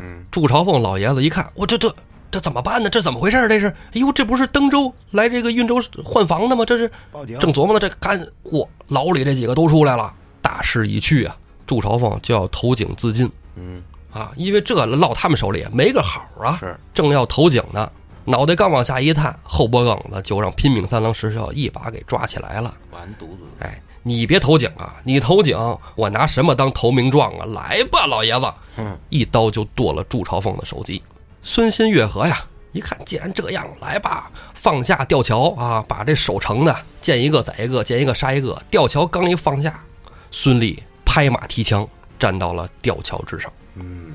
[0.00, 1.94] 嗯，祝朝凤老爷子一看，我这这
[2.30, 2.88] 这怎么办呢？
[2.88, 3.48] 这怎么回事儿？
[3.48, 6.64] 这是，哎呦，这不是登州来这个运州换房的吗？
[6.64, 7.38] 这是报警。
[7.38, 11.36] 正琢磨呢，这看，嚯，牢里这几个都出来了，大势已去啊！
[11.66, 13.82] 祝朝凤就要投井自尽嗯，
[14.12, 16.56] 啊，因为这落他们手里没个好啊。
[16.58, 17.90] 是正要投井呢，
[18.24, 22.74] 脑袋刚往下一探，后脖梗子就让拼命三郎石孝一把给抓起来了。
[22.90, 23.44] 完犊子。
[23.60, 24.96] 哎，你别投井啊！
[25.04, 27.44] 你投井，我拿什么当投名状啊？
[27.46, 28.52] 来吧，老爷子！
[28.78, 31.02] 嗯，一刀就剁了祝朝凤的首级。
[31.42, 38.60] 孙新月和呀，一看既然这样，来吧，放下吊桥啊，把这守城的见一个宰一个，见一个杀一个。
[38.70, 39.82] 吊桥刚一放下，
[40.30, 41.86] 孙俪拍马提枪
[42.18, 43.52] 站到了吊桥之上。
[43.74, 44.12] 嗯，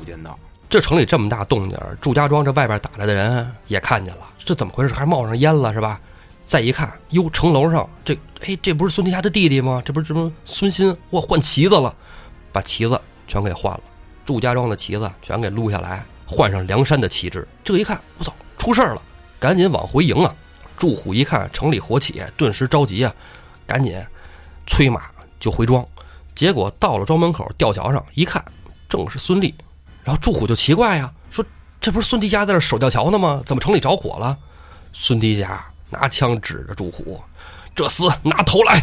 [0.00, 0.38] 无间道。
[0.70, 4.94] 这城里这么大动静儿，祝家庄这外边打来的人也看见了，这怎么回事？
[4.94, 6.00] 还冒上烟了是吧？
[6.50, 9.80] 再一看，哟，城楼上这，哎，这不是孙俪家的弟弟吗？
[9.84, 10.90] 这不是什么孙新？
[11.10, 11.94] 哇，换旗子了，
[12.50, 13.80] 把旗子全给换了，
[14.26, 17.46] 祝家庄的旗子全给撸下来，换上梁山的旗帜。
[17.62, 19.02] 这一看，我操，出事儿了，
[19.38, 20.34] 赶紧往回迎啊！
[20.76, 23.14] 祝虎一看城里火起，顿时着急啊，
[23.64, 23.96] 赶紧
[24.66, 25.02] 催马
[25.38, 25.86] 就回庄。
[26.34, 28.44] 结果到了庄门口吊桥上一看，
[28.88, 29.54] 正是孙俪。
[30.02, 31.44] 然后祝虎就奇怪呀，说
[31.80, 33.40] 这不是孙迪家在这守吊桥呢吗？
[33.46, 34.36] 怎么城里着火了？
[34.92, 37.20] 孙迪家拿枪指着祝虎，
[37.74, 38.82] 这厮拿头来。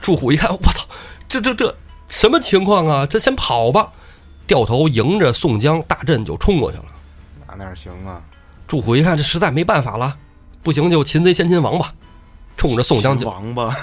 [0.00, 0.86] 祝虎一看，我操，
[1.28, 1.76] 这这这
[2.08, 3.04] 什么情况啊？
[3.04, 3.92] 这先跑吧，
[4.46, 6.84] 掉头迎着宋江大阵就冲过去了。
[7.46, 8.22] 那哪行啊？
[8.66, 10.16] 祝虎一看，这实在没办法了，
[10.62, 11.92] 不行就擒贼先擒王吧，
[12.56, 13.76] 冲着宋江就，王八，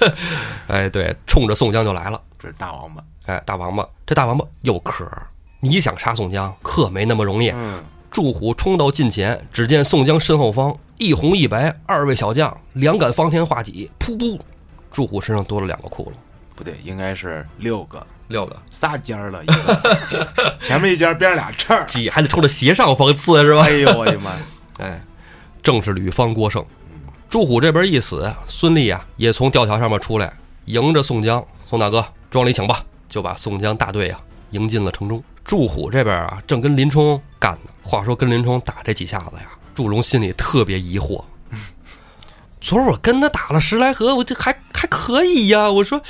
[0.68, 2.20] 哎，对，冲着宋江就来了。
[2.38, 3.04] 这是大王八。
[3.26, 5.04] 哎，大王八，这大王八有壳，
[5.60, 7.50] 你想杀宋江可没那么容易。
[7.50, 14.36] 嗯，祝虎冲到近前，只见宋江身后方一红一白二位小将，两杆方天画戟，噗噗，
[14.90, 16.14] 祝虎身上多了两个窟窿，
[16.56, 21.86] 不对，应该是六个，六个仨尖儿了，一个 前面一尖儿，边上俩翅儿。
[21.86, 23.62] 戟还得冲着斜上方刺是吧？
[23.62, 24.32] 哎呦我的妈！
[24.84, 25.00] 哎，
[25.62, 26.64] 正是吕方郭盛。
[27.28, 30.32] 祝虎这边一死，孙立啊也从吊桥上面出来，
[30.64, 34.20] 迎着宋江，宋大哥庄里请吧，就把宋江大队啊
[34.50, 35.22] 迎进了城中。
[35.44, 37.70] 祝虎这边啊正跟林冲干呢。
[37.82, 41.24] 话说跟林冲打这几下子呀，祝融心里特别疑惑。
[42.60, 45.70] 昨儿我跟他打了十来合，我这还还可以呀。
[45.70, 46.00] 我说，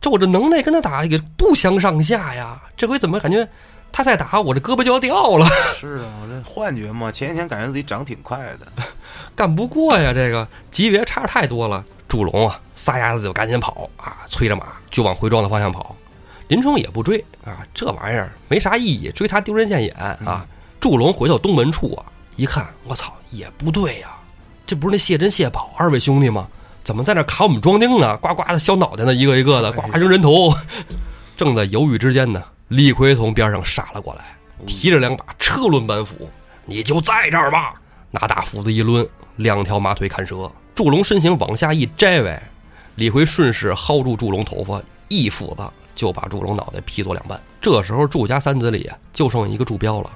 [0.00, 2.62] 这我这能耐跟他打也不相上下呀。
[2.76, 3.46] 这回怎么感觉
[3.90, 5.44] 他再打我这胳膊就要掉了？
[5.76, 8.84] 是啊，我这幻觉嘛，前一天感觉自己长挺快的。
[9.34, 11.84] 干不过呀，这个级别差太多了。
[12.06, 15.94] 祝融啊，撒丫子就赶紧跑啊，催着马就往回庄的方向跑。
[16.48, 20.46] 林冲也不追啊，这玩意儿没啥意义，追他丢人现眼啊。
[20.80, 22.04] 祝龙回到东门处啊，
[22.36, 24.16] 一看，我操，也不对呀，
[24.66, 26.48] 这不是那谢珍、谢宝二位兄弟吗？
[26.84, 28.16] 怎么在那卡我们庄丁呢？
[28.16, 30.52] 呱呱的削脑袋呢，一个一个的，呱呱扔人头。
[31.36, 34.24] 正在犹豫之间呢，李逵从边上杀了过来，
[34.66, 36.28] 提着两把车轮板斧，
[36.64, 37.74] 你就在这儿吧。
[38.10, 39.06] 拿大斧子一抡，
[39.36, 40.50] 两条马腿砍折。
[40.74, 42.42] 祝龙身形往下一摘歪，
[42.94, 45.62] 李逵顺势薅住祝龙头发，一斧子
[45.98, 47.42] 就把祝融脑袋劈作两半。
[47.60, 50.12] 这时候祝家三子里，就剩一个祝彪了。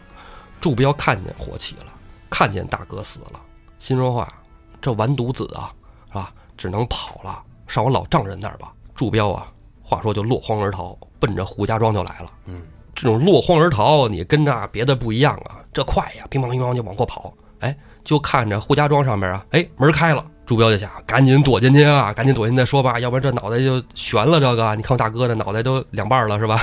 [0.61, 1.87] 祝彪看见火起了，
[2.31, 3.40] 看见大哥死了，
[3.81, 4.33] 心说话：
[4.81, 5.73] 这完犊子啊，
[6.07, 6.33] 是吧？
[6.57, 8.73] 只能跑了，上我老丈人那儿吧。
[8.95, 12.31] 祝彪啊，话说就落荒而逃，奔着胡家庄就来了。
[12.45, 12.62] 嗯，
[12.95, 17.35] 这种落荒而逃，你跟着别的不一样啊，这快呀，乒乓乒乓就往过跑。
[17.59, 24.40] 哎，就看着户家庄上面啊，哎，门开了，朱标就想赶紧躲进去啊，赶紧躲进去再说吧，要不然这脑袋就悬了。
[24.40, 26.62] 这个，你看我大哥的脑袋都两半了，是吧？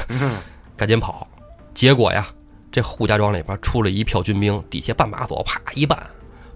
[0.78, 1.28] 赶紧跑。
[1.74, 2.28] 结果呀，
[2.72, 5.98] 这扈家庄里边出了一票军兵，底下绊马索，啪一绊，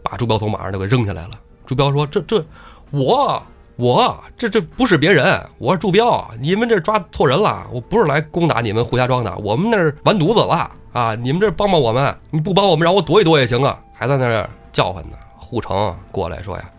[0.03, 1.31] 把朱标从马上就给扔下来了。
[1.65, 2.45] 朱彪说：“这这，
[2.91, 3.41] 我。”
[3.75, 6.29] 我这这不是别人，我是朱彪。
[6.39, 11.15] 你们这抓错人了，我不是来攻打你们扈家庄的，我们那儿完犊子了啊！
[11.15, 13.79] 你们这帮帮我们，你不帮我们，让我躲一躲也行啊！
[13.91, 15.17] 还在那儿叫唤呢。
[15.39, 16.69] 护城过来说呀：“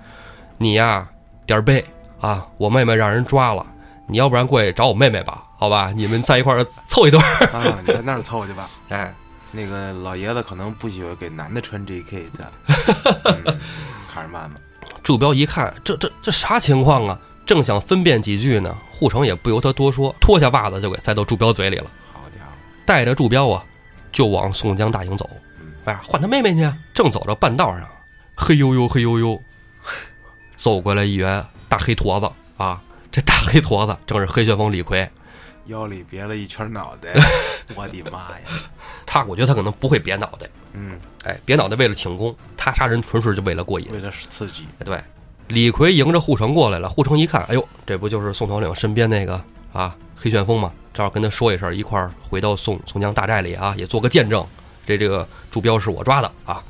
[0.65, 1.07] 你呀，
[1.45, 1.85] 点儿背
[2.23, 2.47] 啊！
[2.57, 3.67] 我妹妹让人抓了，
[4.09, 5.45] 你要不然过去找我妹妹吧？
[5.59, 7.79] 好吧，你们在一块儿凑一对儿啊！
[7.87, 8.71] 你在那儿凑去吧。
[8.89, 9.15] 哎，
[9.53, 12.51] 那个老爷子可能不喜欢给男的穿 JK 的，
[14.11, 14.53] 看着慢慢。
[15.03, 17.21] 祝彪一看，这这这啥情况啊？
[17.45, 21.91] 正想分辨几句呢，护城也不由他多说，脱下袜子就给塞到祝彪嘴里了。
[22.11, 22.53] 好家伙，
[22.87, 23.63] 带着祝彪啊，
[24.11, 25.29] 就往宋江大营走。
[25.85, 26.73] 哎呀，换他妹妹去。
[26.95, 27.87] 正走着半道上，
[28.35, 29.43] 嘿呦呦嘿呦呦，
[30.57, 32.81] 走过来一员大黑坨子啊！
[33.11, 35.09] 这大黑坨子正是黑旋风李逵，
[35.67, 37.11] 腰里别了一圈脑袋。
[37.75, 38.61] 我的妈呀！
[39.07, 40.49] 他我觉得他可能不会别脑袋。
[40.73, 40.99] 嗯。
[41.25, 44.67] 哎，别脑袋为了请功，他杀人纯粹就为了过瘾，为了刺激。
[44.81, 45.01] 哎，对，
[45.49, 50.73] 李逵迎着护城过来了，护城一看，哎呦，这不就是宋头领身边那个啊黑旋风吗？
[50.93, 54.47] 正好跟他说一声，一块儿回到宋宋江大寨里啊，也做个见证。
[54.87, 56.63] 这这个朱标是我抓的啊。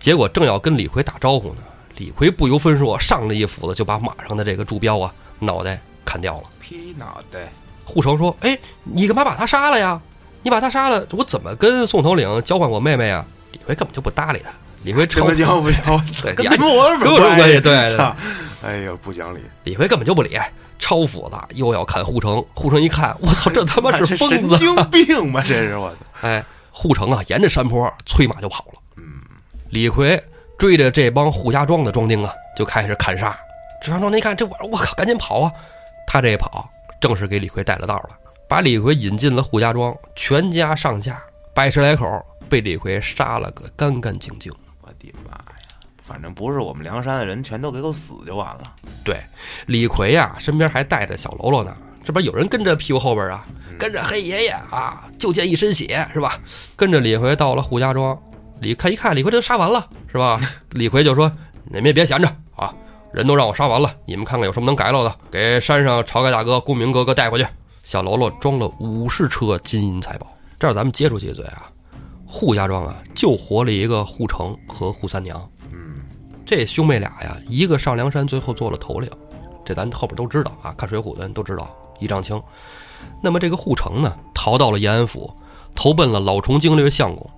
[0.00, 1.62] 结果正要跟李逵打招呼呢，
[1.96, 6.44] 李逵不由分说上了一斧子，就把马上的这个朱彪啊脑袋砍掉了。
[6.60, 7.52] 劈脑袋。
[7.84, 10.00] 护城说：“哎，你干嘛把他杀了呀？
[10.42, 14.50] 你把他杀了，我怎么跟宋头领交换我妹妹啊？”李逵根本就不搭理他。
[14.84, 17.60] 李逵超不讲 不讲，对，跟我什么关系？
[17.60, 17.74] 对，
[18.62, 19.40] 哎呦，不讲理。
[19.64, 20.38] 李逵根本就不理，
[20.78, 22.42] 超斧子又要砍护城。
[22.54, 25.44] 护城一看，我操，这他妈是疯子，神经病吧？
[25.46, 25.96] 这是我操！
[26.22, 28.80] 哎，护城啊，沿着山坡催马就跑了。
[28.96, 29.20] 嗯，
[29.70, 30.22] 李逵
[30.60, 33.34] 追着这帮扈家庄的庄丁啊，就开始砍杀。
[33.80, 35.50] 这帮庄丁一看，这我我靠，赶紧跑啊！
[36.06, 36.68] 他这一跑，
[37.00, 38.10] 正是给李逵带了道了，
[38.46, 41.18] 把李逵引进了扈家庄，全家上下
[41.54, 42.06] 百十来口。
[42.50, 44.52] 被李逵杀了个干干净净。
[44.82, 45.44] 我的妈呀！
[45.96, 48.74] 反正不是我们梁山的人，全都给我死就完了。
[49.02, 49.18] 对，
[49.64, 51.74] 李逵呀，身边还带着小喽啰呢。
[52.04, 53.46] 这边有人跟着屁股后边啊，
[53.78, 56.38] 跟着黑爷爷啊，就见一身血，是吧？
[56.76, 58.20] 跟着李逵到了扈家庄，
[58.60, 60.38] 李看一看，李逵都杀完了，是吧？
[60.72, 61.30] 李逵就说
[61.64, 62.72] ：“你们别闲着啊，
[63.12, 67.46] 人都让我杀完了，你们看看有什么能改了的，给山上晁盖大哥、公明哥哥带回去。”
[67.82, 70.26] 小喽啰装了五十车金银财宝。
[70.58, 71.70] 这儿咱们接触几嘴啊。
[72.30, 75.50] 扈家庄啊，就活了一个扈成和扈三娘。
[75.72, 76.02] 嗯，
[76.44, 79.10] 这兄妹俩呀，一个上梁山，最后做了头领。
[79.64, 82.40] 这咱后边都知道啊，看《水浒》的人都知道一丈青。
[83.22, 85.34] 那么这个扈成呢，逃到了延安府，
[85.74, 87.28] 投奔了老崇经略相公，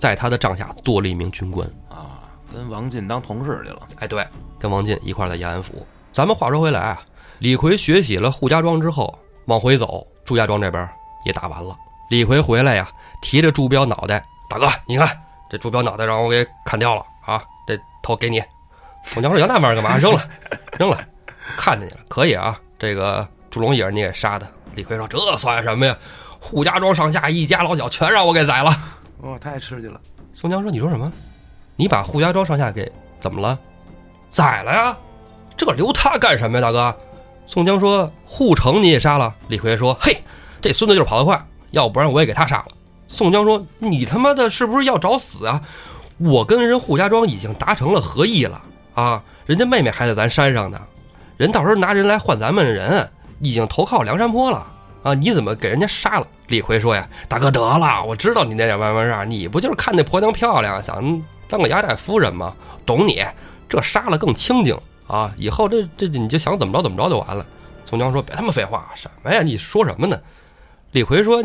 [0.00, 3.80] 在他的帐下做了一名军官啊，跟王进当同事去了。
[3.98, 4.26] 哎，对，
[4.58, 5.86] 跟王进一块在延安府。
[6.12, 7.00] 咱们话说回来啊，
[7.38, 10.88] 李逵学习了扈家庄之后，往回走，祝家庄这边
[11.24, 11.76] 也打完了。
[12.08, 12.88] 李逵回来呀。
[13.22, 15.06] 提着祝彪脑袋，大哥，你看
[15.50, 17.44] 这祝彪脑袋让我给砍掉了啊！
[17.66, 18.42] 这头给你。
[19.14, 19.98] 我娘说：“要那玩意儿干嘛？
[19.98, 20.26] 扔了，
[20.78, 20.98] 扔了。
[21.54, 22.58] 看见你了，可以啊。
[22.78, 25.94] 这个祝龙也是你给杀的。”李逵说：“这算什么呀？
[26.40, 28.74] 扈家庄上下一家老小全让我给宰了。”
[29.22, 30.00] 哦，太刺激了。
[30.32, 31.12] 宋江说：“你说什么？
[31.76, 33.58] 你把扈家庄上下给怎么了？
[34.30, 34.96] 宰了呀？
[35.56, 36.96] 这留他干什么呀，大哥？”
[37.46, 40.16] 宋江说：“扈城你也杀了。”李逵说：“嘿，
[40.60, 42.66] 这孙子就是跑得快，要不然我也给他杀了。”
[43.08, 45.60] 宋江说：“你他妈的是不是要找死啊？
[46.18, 48.62] 我跟人扈家庄已经达成了合议了
[48.94, 49.22] 啊！
[49.46, 50.80] 人家妹妹还在咱山上呢，
[51.36, 54.64] 人到时候拿人来换咱们人，已经投靠梁山泊了
[55.02, 55.14] 啊！
[55.14, 62.54] 你怎么给人家杀了？”李逵说：“呀，大哥得了，我知道你那点弯弯事儿，你不就是看那婆娘漂亮，想当个压寨夫人吗？
[62.84, 63.24] 懂你，
[63.68, 65.32] 这杀了更清净啊！
[65.36, 67.44] 以后这这你就想怎么着怎么着就完了。”
[67.86, 69.42] 宋江说：“别他妈废话，什么呀？
[69.42, 70.18] 你说什么呢？”
[70.92, 71.42] 李逵说：“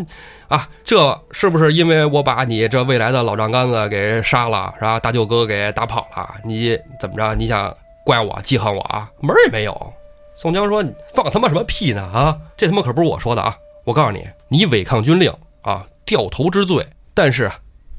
[0.48, 5.00] 啊，这是不是因为我把你这未来的老丈杆子给杀了，是吧？
[5.00, 7.36] 大舅哥给打跑了，你怎么着？
[7.36, 7.72] 你想
[8.04, 9.10] 怪我、记恨我啊？
[9.22, 9.94] 门儿也没有。”
[10.36, 10.84] 宋江说
[11.16, 12.02] ：“放他妈什么屁呢？
[12.14, 13.56] 啊，这他妈可不是我说的啊！
[13.86, 16.86] 我告诉你，你违抗军令啊，掉头之罪。
[17.14, 17.50] 但是，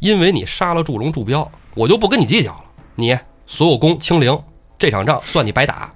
[0.00, 2.64] 因为你杀了祝龙、祝彪，我就不跟你计较了。
[2.94, 4.38] 你所有功清零，
[4.78, 5.90] 这场仗算你白打。”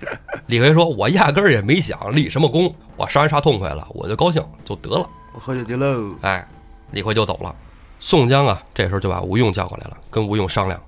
[0.46, 6.14] 李逵说：“我压根儿也没想立什么功，我杀人杀痛快了，我就高兴就得了。”我喝酒去喽！
[6.22, 6.46] 哎，
[6.90, 7.54] 李逵就走了。
[8.00, 10.80] 宋江啊，这时候就把吴用叫过来了，跟吴用商量：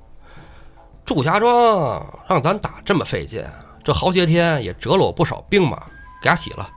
[1.04, 3.44] 祝家庄让咱打这么费劲，
[3.84, 5.76] 这好些天也折了我不少兵马，
[6.22, 6.70] 给他洗了。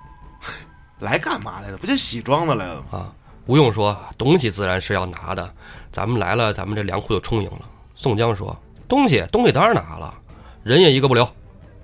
[0.99, 1.77] 来干嘛来了？
[1.77, 2.99] 不就洗庄子来了吗？
[2.99, 3.13] 啊，
[3.45, 5.53] 吴用说：“东西自然是要拿的，
[5.91, 7.61] 咱们来了，咱们这粮库就充盈了。”
[7.95, 10.13] 宋江说：“东西，东西当然拿了，
[10.63, 11.23] 人也一个不留。”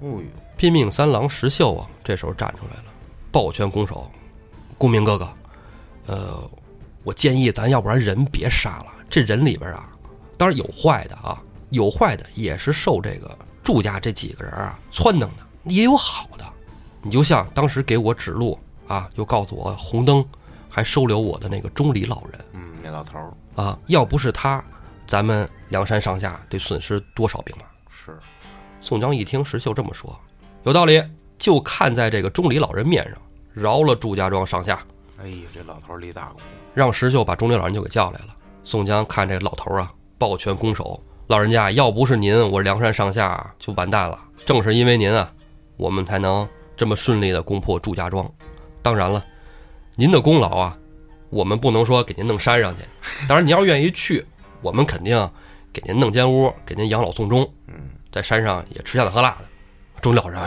[0.02, 0.22] 哦呦，
[0.58, 2.86] 拼命三郎石秀啊，这时候站出来了，
[3.32, 4.10] 抱拳拱手
[4.78, 5.30] ：“公明哥哥，
[6.08, 6.50] 呃，
[7.04, 9.90] 我建议咱要不然人别杀了，这人里边啊，
[10.38, 15.30] 当然有坏的啊，有坏的也是受这个祝家这几个人啊撺掇的，
[15.64, 16.46] 也有好的。
[17.02, 20.26] 你就像当时给我指路啊，又告诉我红灯。”
[20.74, 24.64] 还收留我的那个钟离老人，嗯，那老头儿啊，要不是他，
[25.06, 27.66] 咱们梁山上下得损失多少兵马？
[27.90, 28.18] 是。
[28.80, 30.18] 宋江一听石秀这么说，
[30.64, 31.04] 有道理，
[31.38, 33.22] 就看在这个钟离老人面上，
[33.54, 34.80] 饶了祝家庄上下。
[35.22, 36.40] 哎呀，这老头立大功，
[36.74, 38.28] 让石秀把钟离老人就给叫来了。
[38.64, 44.20] 宋江看这老头啊，抱拳拱手，老人家要不是您，我梁山上下就完蛋了。
[44.46, 45.32] 正是因为您啊，
[45.78, 48.30] 我们才能这么顺利的攻破祝家庄。
[48.82, 49.24] 当然了。
[49.96, 50.78] 您的功劳啊，
[51.30, 52.84] 我们不能说给您弄山上去。
[53.30, 54.26] 当然，您要愿意去，
[54.62, 55.18] 我们肯定
[55.72, 57.50] 给您弄间屋，给您养老送终。
[57.68, 57.76] 嗯，
[58.12, 59.46] 在山上也吃香的喝辣的。
[60.02, 60.38] 钟老人，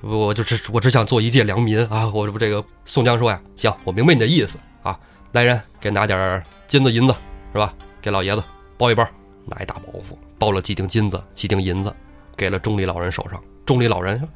[0.00, 2.08] 我就只我只想做一介良民啊！
[2.08, 4.98] 我这不这个宋江说呀，行，我明白你的意思啊。
[5.32, 7.14] 来人，给拿点金子银子
[7.52, 7.74] 是吧？
[8.00, 8.42] 给老爷子
[8.78, 9.06] 包一包，
[9.46, 11.94] 拿一大包袱，包了几锭金子，几锭银子，
[12.36, 13.42] 给了钟离老人手上。
[13.66, 14.28] 钟离老人说：“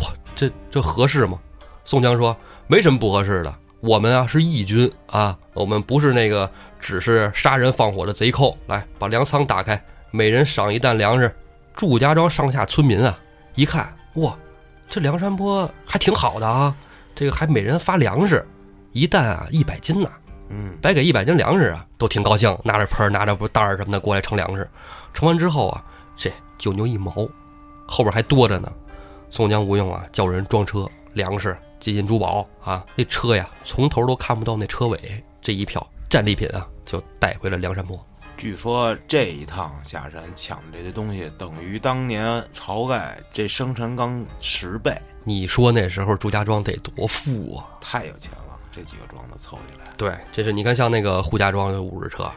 [0.00, 1.38] 哇，这这合适吗？”
[1.84, 2.36] 宋江说
[2.66, 8.56] ：“没什么不合适的。”我们啊是义军啊，我们不是那个只是杀人放火的贼寇。
[8.66, 11.34] 来，把粮仓打开，每人赏一担粮食。
[11.76, 13.18] 祝家庄上下村民啊，
[13.54, 14.34] 一看，哇，
[14.88, 16.74] 这梁山泊还挺好的啊，
[17.14, 18.46] 这个还每人发粮食，
[18.92, 20.10] 一担啊一百斤呢。
[20.48, 24.68] 嗯，白给一百斤粮食啊，都挺高兴，拿着盆拿着不袋儿什么的过来盛粮食。
[25.12, 25.84] 盛完之后啊，
[26.16, 27.12] 这九牛一毛，
[27.86, 28.72] 后边还多着呢。
[29.30, 31.56] 宋江、吴用啊，叫人装车粮食。
[31.80, 35.22] 金银珠宝啊，那车呀，从头都看不到那车尾。
[35.42, 38.02] 这一票战利品啊，就带回了梁山泊。
[38.36, 44.96] 据说这一趟下山抢这些东西，等于当年晁盖这生辰纲十倍。
[45.24, 47.66] 你说那时候朱家庄得多富啊！
[47.80, 48.43] 太有钱了，
[48.74, 49.84] 这几个庄子凑起来。
[49.96, 52.30] 对，这是你看，像那个扈家庄有五十车，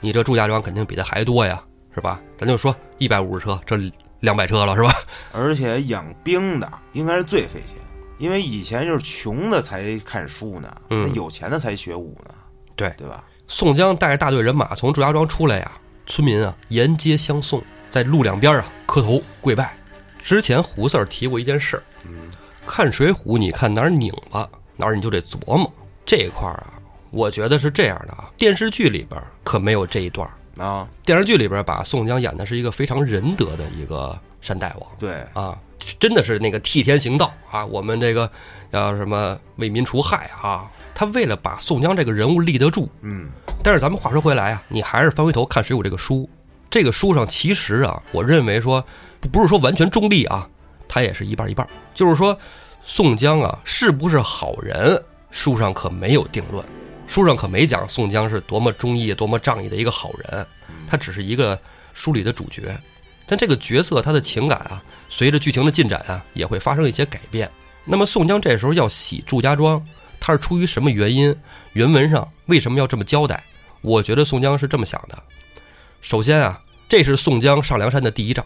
[0.00, 1.62] 你这祝家庄肯定比他还多呀，
[1.94, 2.20] 是吧？
[2.38, 3.76] 咱就说一百五十车，这
[4.20, 4.92] 两百车了，是吧？
[5.32, 7.76] 而且养兵的应该是最费钱。
[8.16, 12.34] 因为以前就是穷的才看书呢，那有钱的才学武呢，
[12.76, 13.24] 对对吧？
[13.48, 15.72] 宋江带着大队人马从祝家庄出来呀，
[16.06, 19.76] 村民啊沿街相送，在路两边啊磕头跪拜。
[20.22, 22.30] 之前胡四儿提过一件事儿，嗯，
[22.64, 25.70] 看水浒，你看哪儿拧巴哪儿你就得琢磨。
[26.06, 26.74] 这一块儿啊，
[27.10, 30.88] 我觉得是这样的啊，电视剧里边可没有这一段啊。
[31.04, 35.58] 电视剧里边把宋江演的是一个非常仁德的一个山大王，对啊。
[35.98, 37.62] 真的是那个替天行道啊！
[37.66, 38.30] 我们这个
[38.70, 40.64] 要什么为民除害啊？
[40.94, 43.28] 他为了把宋江这个人物立得住，嗯。
[43.62, 46.26] 但是咱们话说回来啊，你还是翻回头看《水浒》这个书，
[46.70, 48.82] 这个书上其实啊，我认为说
[49.20, 50.48] 不不是说完全中立啊，
[50.88, 51.68] 它也是一半一半。
[51.94, 52.38] 就是说，
[52.86, 56.64] 宋江啊是不是好人，书上可没有定论，
[57.08, 60.46] 书上可没讲宋江是多么忠义、多么仗义的一个好人，
[60.86, 61.58] 他只是一个
[61.94, 62.62] 书里的主角。
[63.26, 67.50] 但这个角色他的情感啊，随着剧情的进展啊，也会发生一些改变。
[67.86, 69.82] 那么宋江这时候要洗祝家庄，
[70.20, 71.34] 他是出于什么原因？
[71.72, 73.42] 原文上为什么要这么交代？
[73.80, 75.22] 我觉得宋江是这么想的：
[76.02, 78.44] 首先啊，这是宋江上梁山的第一仗，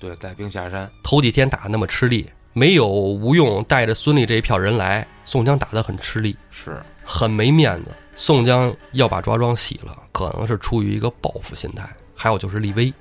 [0.00, 7.94] 对，带兵下山，头几天打那么吃力，没有吴用带着孙立这一票人来，宋江打得很吃力，是很没面子。
[8.16, 12.94] 宋江要把抓庄洗了，可能是出于一个报复心态，还有就是立威。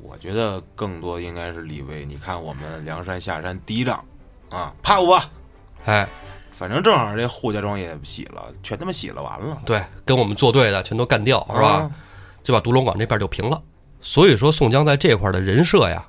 [0.00, 2.04] 我觉得更多应该是立威。
[2.04, 4.04] 你看我们梁山下山第一仗，
[4.50, 5.24] 啊，怕不怕？
[5.84, 6.08] 哎，
[6.50, 9.62] 反正正好这扈家庄也洗了，全他妈洗了，完了。
[9.64, 11.88] 对，跟我们作对的全都干掉，是吧？
[12.42, 13.62] 就把独龙岗这边就平了。
[14.00, 16.04] 所以说，宋江在这块的人设呀，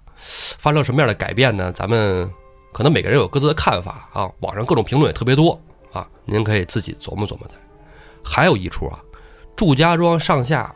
[0.58, 1.72] 发生什么样的改变呢？
[1.72, 2.28] 咱们
[2.74, 4.30] 可能每个人有各自的看法啊。
[4.42, 5.58] 网上各种评论也特别多
[5.94, 7.54] 啊，您可以自己琢磨琢磨的。
[8.22, 9.00] 还有一处啊，
[9.56, 10.74] 祝家庄上下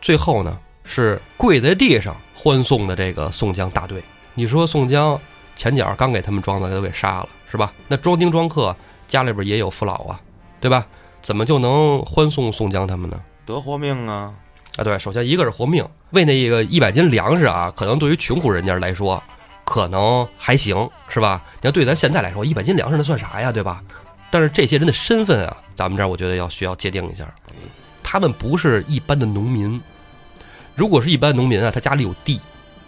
[0.00, 2.14] 最后呢是跪在地上。
[2.42, 5.20] 欢送的这个宋江大队，你说宋江
[5.54, 7.70] 前脚刚给他们庄子都给杀了，是吧？
[7.86, 8.74] 那庄丁庄客
[9.06, 10.18] 家里边也有父老啊，
[10.58, 10.86] 对吧？
[11.20, 13.20] 怎么就能欢送宋江他们呢？
[13.44, 14.32] 得活命啊！
[14.76, 19.22] 啊，对，首先一个是活命，为那个一百斤粮食啊，可能对于穷苦人家来说，
[19.70, 21.40] 可能还行，是吧？
[21.62, 23.80] 你要对咱现在来说，一百斤粮食那算啥呀，对吧？
[24.28, 27.24] 但是这些人的身份啊，咱们这儿我觉得要需要界定一下，
[28.02, 29.80] 他们不是一般的农民。
[30.74, 32.40] 如果是一般农民啊，他家里有地，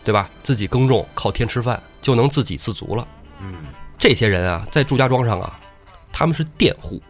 [0.03, 0.29] 对吧？
[0.43, 3.07] 自己耕种，靠天吃饭，就能自给自足了。
[3.39, 3.55] 嗯，
[3.97, 5.57] 这些人啊，在祝家庄上啊，
[6.13, 7.01] 他们是佃户，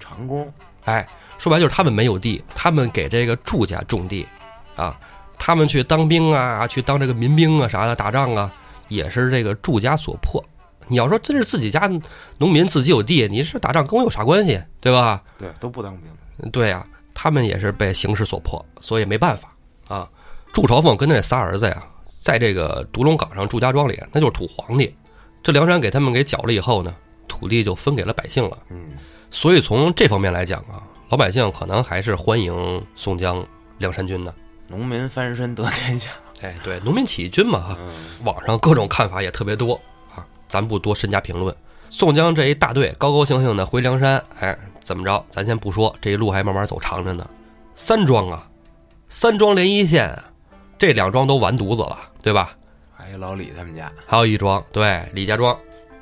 [0.00, 0.52] 长工。
[0.86, 1.06] 哎，
[1.38, 4.26] 说白就是他们没有地，他们给这个祝家种地，
[4.74, 4.98] 啊，
[5.38, 8.52] 他们去当兵啊，去当这个民兵啊啥的，打仗啊，
[8.88, 10.44] 也是这个祝家所迫。
[10.86, 11.90] 你要说真是自己家
[12.38, 15.22] 农民自己有地，你是打仗跟我有啥关系，对吧？
[15.38, 16.50] 对，都不当兵。
[16.50, 19.54] 对呀，他们也是被形势所迫，所以没办法
[19.88, 20.08] 啊。
[20.52, 21.82] 祝朝奉跟那仨儿子呀，
[22.20, 24.94] 在这个独龙岗上祝家庄里，那就是土皇帝。
[25.42, 26.94] 这梁山给他们给缴了以后呢，
[27.26, 28.58] 土地就分给了百姓了。
[28.68, 28.92] 嗯，
[29.30, 33.46] 所以从这方面来讲啊，老百姓可能还是欢迎宋江、
[33.78, 34.34] 梁山军的。
[34.68, 36.10] 农民翻身得天下。
[36.44, 37.78] 哎，对，农民起义军嘛，哈，
[38.22, 39.80] 网上各种看法也特别多
[40.14, 41.54] 啊，咱不多深加评论。
[41.90, 45.24] 宋江这一大队高高兴兴的回梁山，哎，怎么着？
[45.30, 47.26] 咱先不说，这一路还慢慢走长着呢。
[47.76, 48.46] 三庄啊，
[49.08, 50.14] 三庄连一线，
[50.78, 52.54] 这两庄都完犊子了，对吧？
[52.92, 55.56] 还有老李他们家，还有一庄，对，李家庄，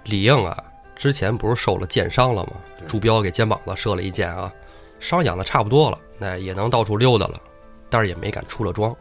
[0.04, 0.56] 李应啊，
[0.96, 2.52] 之前不是受了箭伤了吗？
[2.88, 4.52] 朱标给肩膀子射了一箭啊，
[4.98, 7.40] 伤养的差不多了，那也能到处溜达了，
[7.88, 8.94] 但是也没敢出了庄。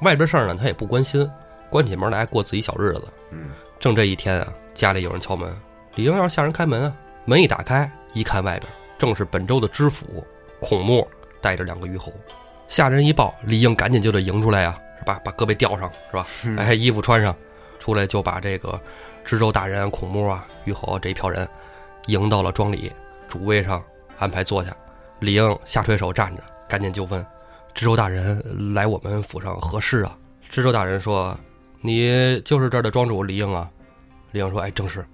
[0.00, 1.28] 外边事儿呢，他也不关心，
[1.70, 3.04] 关起门来过自己小日子。
[3.30, 5.54] 嗯，正这一天啊，家里有人敲门，
[5.94, 6.96] 李应要下人开门啊。
[7.24, 10.24] 门一打开，一看外边正是本州的知府
[10.60, 11.06] 孔目
[11.40, 12.12] 带着两个虞侯。
[12.68, 15.20] 下人一报，李应赶紧就得迎出来呀，是吧？
[15.24, 16.26] 把胳膊吊上，是吧？
[16.62, 17.34] 哎，衣服穿上，
[17.78, 18.80] 出来就把这个
[19.24, 21.48] 知州大人孔目啊、虞侯这一票人
[22.06, 22.92] 迎到了庄里
[23.28, 23.82] 主位上，
[24.18, 24.76] 安排坐下。
[25.20, 27.24] 李应下垂手站着，赶紧就问。
[27.76, 30.16] 知州大人来我们府上何事啊？
[30.48, 31.38] 知州大人说
[31.82, 33.70] ：“你就是这儿的庄主李应啊。”
[34.32, 35.04] 李应说：“哎，正是。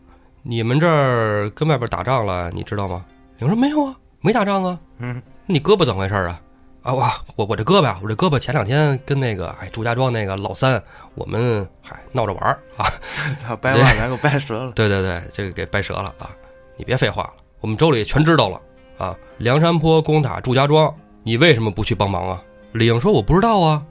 [0.43, 3.05] 你们这儿跟外边打仗了，你知道吗？”
[3.39, 6.41] 李应说：“没有啊，没打仗啊。”嗯，你胳膊怎么回事啊？
[6.83, 10.81] 啊，我我我这胳膊啊，我这胳膊前两天跟那个哎祝家庄那个老三，
[11.17, 12.87] 我们嗨闹着玩儿啊。
[13.43, 14.71] 操，掰腕来 给我掰折了。
[14.77, 16.31] 对对对，这个给掰折了啊！
[16.77, 18.61] 你别废话了，我们州里全知道了
[18.99, 19.17] 啊。
[19.39, 20.95] 梁山坡攻打祝家庄，
[21.25, 22.41] 你为什么不去帮忙啊？
[22.73, 23.83] 李应说：“我不知道啊，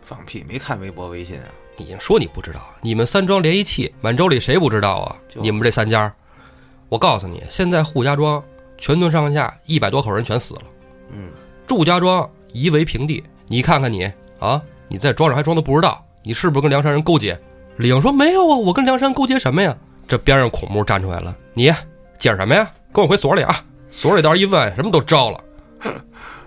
[0.00, 0.44] 放屁！
[0.48, 1.46] 没看微博微信啊？
[1.76, 2.60] 你说你不知道？
[2.80, 5.16] 你们三庄连一气，满洲里谁不知道啊？
[5.34, 6.12] 你们这三家，
[6.88, 8.42] 我告诉你，现在扈家庄
[8.78, 10.62] 全村上下一百多口人全死了。
[11.10, 11.30] 嗯，
[11.66, 13.22] 祝家庄夷为平地。
[13.46, 16.02] 你看看你啊，你在庄上还装的不知道？
[16.22, 17.38] 你是不是跟梁山人勾结？”
[17.76, 19.76] 李应说：“没有啊，我跟梁山勾结什么呀？”
[20.08, 21.64] 这边上孔目站出来了：“你
[22.18, 22.70] 接着什么呀？
[22.92, 23.62] 跟我回所里啊！
[23.90, 25.40] 所里到时候一问，什么都招了。”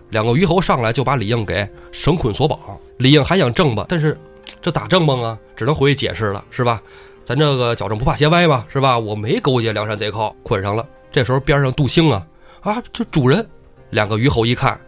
[0.10, 2.60] 两个虞侯上来就把李应给绳捆锁绑，
[2.98, 4.18] 李应还想挣吧，但是
[4.62, 5.38] 这咋挣吧啊？
[5.56, 6.82] 只能回去解释了，是吧？
[7.26, 8.98] 咱这个矫正不怕鞋歪吧，是吧？
[8.98, 10.88] 我没勾结梁山贼寇，捆上了。
[11.12, 12.26] 这时候边上杜兴啊
[12.62, 13.46] 啊，这主人，
[13.90, 14.80] 两个虞侯一看，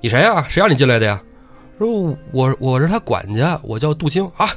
[0.00, 0.46] 你谁呀？
[0.48, 1.22] 谁让你进来的呀？
[1.78, 4.50] 说我我是他管家，我叫杜兴啊。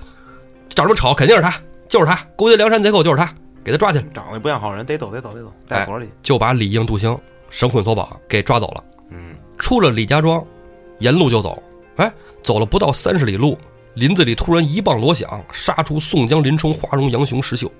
[0.69, 1.53] 长这么丑，肯定是他，
[1.87, 3.33] 就是他勾结梁山贼寇，就是他，
[3.63, 4.03] 给他抓去。
[4.13, 7.17] 长得不像好人，得走得走得走，带所里就把李应、杜兴
[7.49, 8.83] 绳捆锁绑给抓走了。
[9.55, 9.59] 嗯。
[9.59, 10.45] 出了李家庄，
[10.99, 11.61] 沿路就走。
[11.97, 12.11] 哎，
[12.43, 13.57] 走了不到三十里路，
[13.93, 17.71] 林子里突然一棒锣响，杀出宋江、林冲、华容、杨雄、石秀。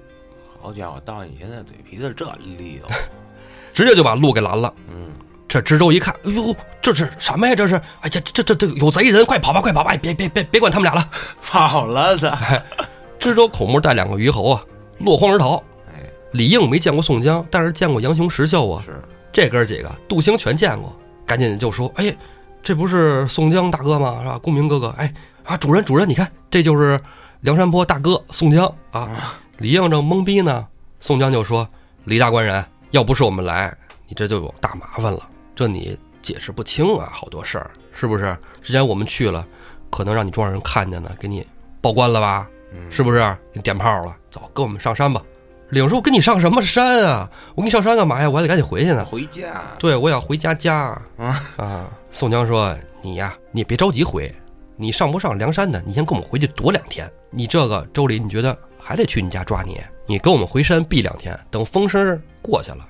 [0.61, 2.25] 好家伙，到你现在嘴皮子这
[2.57, 2.81] 溜，
[3.73, 4.73] 直接就把路给拦了。
[4.87, 5.11] 嗯，
[5.47, 7.53] 这知州一看，哎呦，这是什么呀？
[7.53, 9.95] 这是，哎呀，这这这有贼人，快跑吧，快跑吧！
[10.01, 11.09] 别别别别管他们俩了，
[11.41, 12.63] 跑了他。
[13.19, 14.63] 知州孔目带两个虞侯啊，
[14.99, 15.61] 落荒而逃。
[15.89, 16.01] 哎，
[16.31, 18.81] 李应没见过宋江，但是见过杨雄、石秀啊。
[18.85, 19.01] 是，
[19.33, 20.95] 这哥几个，杜兴全见过。
[21.25, 22.15] 赶紧就说：“哎，
[22.61, 24.19] 这不是宋江大哥吗？
[24.21, 24.37] 是吧？
[24.37, 25.13] 公明哥哥，哎
[25.43, 26.99] 啊，主人主人，你看，这就是
[27.41, 29.09] 梁山泊大哥宋江啊。”
[29.57, 30.67] 李应正懵逼呢，
[30.99, 31.67] 宋江就说
[32.03, 33.73] ：“李大官人，要不是我们来，
[34.07, 35.27] 你这就有大麻烦了。
[35.55, 38.37] 这你解释不清啊，好多事儿，是不是？
[38.61, 39.47] 之前我们去了，
[39.89, 41.47] 可能让你庄上人看见了，给你
[41.79, 42.47] 报官了吧？
[42.89, 43.19] 是不是？
[43.53, 44.15] 给你点炮了？
[44.29, 45.21] 走，跟我们上山吧。”
[45.69, 47.29] 李应说：“我跟你上什么山啊？
[47.55, 48.29] 我跟你上山干嘛呀？
[48.29, 49.03] 我还得赶紧回去呢。
[49.03, 49.63] 回家。
[49.79, 51.01] 对，我想回家家。
[51.17, 51.89] 啊啊！
[52.11, 54.33] 宋江说：‘你呀，你别着急回，
[54.75, 55.81] 你上不上梁山的？
[55.85, 57.11] 你先跟我们回去躲两天。
[57.31, 59.81] 你这个周礼，你觉得还得去你家抓你？
[60.05, 62.87] 你跟我们回山避两天，等风声过去了，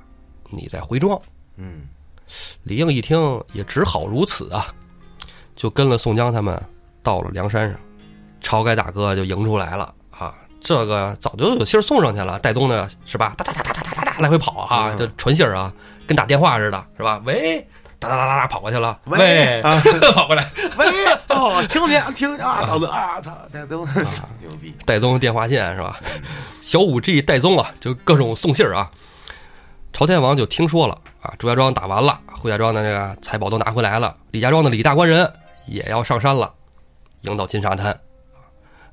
[0.49, 1.19] 你再回庄。’
[1.55, 1.83] 嗯，
[2.63, 4.67] 李应一听也只好如此啊，
[5.55, 6.61] 就跟了宋江他们
[7.01, 7.79] 到了梁山上，
[8.41, 9.93] 晁盖大哥就迎出来了。”
[10.65, 13.35] 这个早就有信儿送上去了，戴宗的是吧？
[13.37, 15.71] 哒哒哒哒哒哒哒来回跑啊，就传信儿啊，
[16.07, 17.21] 跟打电话似的，是吧？
[17.23, 17.59] 喂，
[17.99, 19.61] 哒哒哒哒哒跑过去了，喂，
[20.15, 20.87] 跑过来，喂，
[21.29, 23.87] 哦，听见听见啊，老子啊，操，戴宗
[24.41, 25.99] 牛逼，戴宗电话线是吧？
[26.61, 28.89] 小五 G 戴宗啊，就各种送信儿啊。
[29.93, 35.31] 朝天王就听说了啊，朱家庄打完了，扈家庄的这个财宝都拿回来了，李家庄的李大官人
[35.67, 36.51] 也要上山了，
[37.21, 37.95] 迎到金沙滩。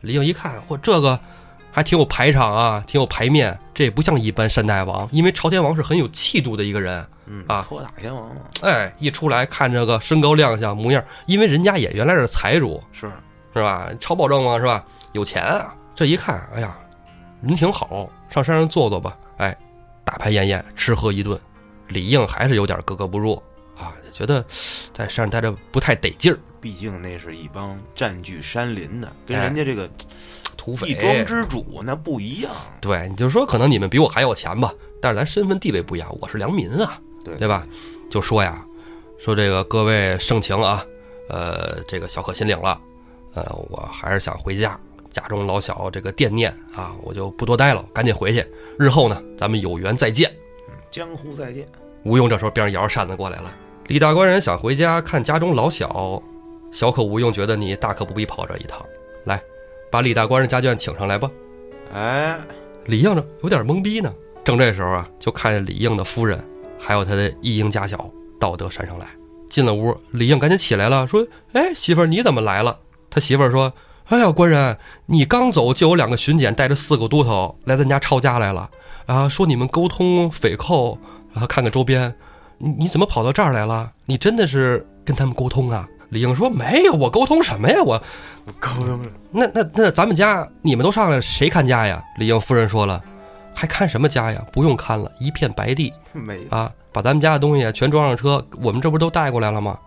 [0.02, 1.18] 李应一看，嚯，这个。
[1.72, 3.58] 还挺有排场啊，挺有排面。
[3.74, 13.10] 这也不像一般山大王，因为朝天王是很有气度的一个人，嗯啊托塔天王嘛哎，一出来看这个身高亮相模样，因为人家也原来是财主，是
[13.54, 13.88] 是吧？
[13.98, 14.84] 超保证嘛，是吧？
[15.12, 15.74] 有钱啊！
[15.94, 16.76] 这一看，哎呀，
[17.40, 19.16] 人挺好，上山上坐坐吧。
[19.38, 19.56] 哎，
[20.04, 21.40] 大排宴宴，吃喝一顿。
[21.88, 23.42] 李应还是有点格格不入
[23.78, 24.44] 啊，觉得
[24.92, 29.88] 在山上待着不太得劲儿，毕竟那是一帮占据山林的，跟哎人家这个
[30.62, 32.52] 土匪一庄之主那不一样。
[32.80, 37.66] 对，你就说可能你们比我还有钱吧，但是咱身份地位不一样，我是良民啊，对对吧？
[38.08, 38.64] 就说呀，
[39.18, 40.84] 说这个各位盛情啊，
[41.28, 42.80] 呃，这个小可心领了，
[43.34, 44.78] 呃，我还是想回家，
[45.10, 48.46] 家中老小这个惦念啊，我就不多待了，赶紧回去。
[48.78, 50.32] 日后呢，咱们有缘再见。
[50.92, 51.66] 江湖再见。
[52.04, 53.52] 吴用这时候边上摇着扇子过来了，
[53.88, 56.22] 李大官人想回家看家中老小，
[56.70, 58.86] 小可吴用觉得你大可不必跑这一趟，来，
[59.92, 61.30] 把李大官人家眷请上来吧。
[61.92, 62.38] 哎，
[62.86, 64.10] 李应呢有点懵逼呢。
[64.42, 66.42] 正这时候啊，就看见李应的夫人
[66.78, 69.06] 还有他的一应家小到得山上来。
[69.50, 72.78] 进了屋，李应赶紧起来了，说：“哎，媳妇儿你怎么来了？”
[73.10, 73.70] 他媳妇儿说
[74.08, 78.70] ：“哎呀，官人，你刚走就有两个巡检带着四个都头来咱家抄家来了，
[79.04, 80.98] 啊，说你们沟通匪寇，
[81.34, 82.14] 然后看看周边，
[82.56, 83.92] 你你怎么跑到这儿来了？
[84.06, 87.82] 你真的是跟他们沟通啊？”李应说：“没有，我沟通什么呀？
[87.82, 87.98] 我
[88.60, 89.00] 沟通
[89.30, 92.04] 那那那咱们家你们都上来了，谁看家呀？
[92.18, 93.02] 李应夫人说了，
[93.54, 94.44] 还看什么家呀？
[94.52, 96.70] 不用看了，一片白地没啊！
[96.92, 99.78] 把咱们家的东西全装上车，我们这不都带过来了吗？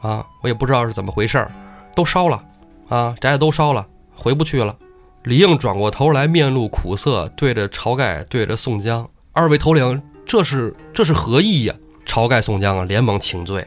[0.00, 1.50] 啊，我也不知道是怎么回事儿，
[1.96, 2.40] 都烧了
[2.88, 4.76] 啊，宅子都烧了，回不去了。
[5.24, 11.74] 李应转过头来，面露苦涩，对着晁盖，对着宋江，二位头领，这是这是何意呀？
[12.06, 13.66] 晁盖、宋江啊，连忙请罪，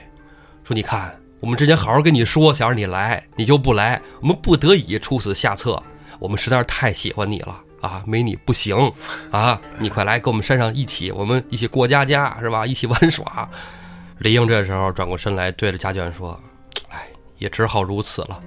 [0.63, 5.81] 说：“你看，我们之前好好跟你说，想让你来，你就不来，我们不得已出此下策。
[6.19, 8.75] 我们实在是太喜欢你了啊，没你不行
[9.29, 9.59] 啊！
[9.77, 12.65] 你快来跟我们山上一起，我们一起过家家是吧？
[12.65, 13.47] 一起玩耍。”
[14.17, 16.39] 李应这时候转过身来，对着家眷说
[16.89, 17.07] ：“哎，
[17.37, 18.41] 也只好如此了，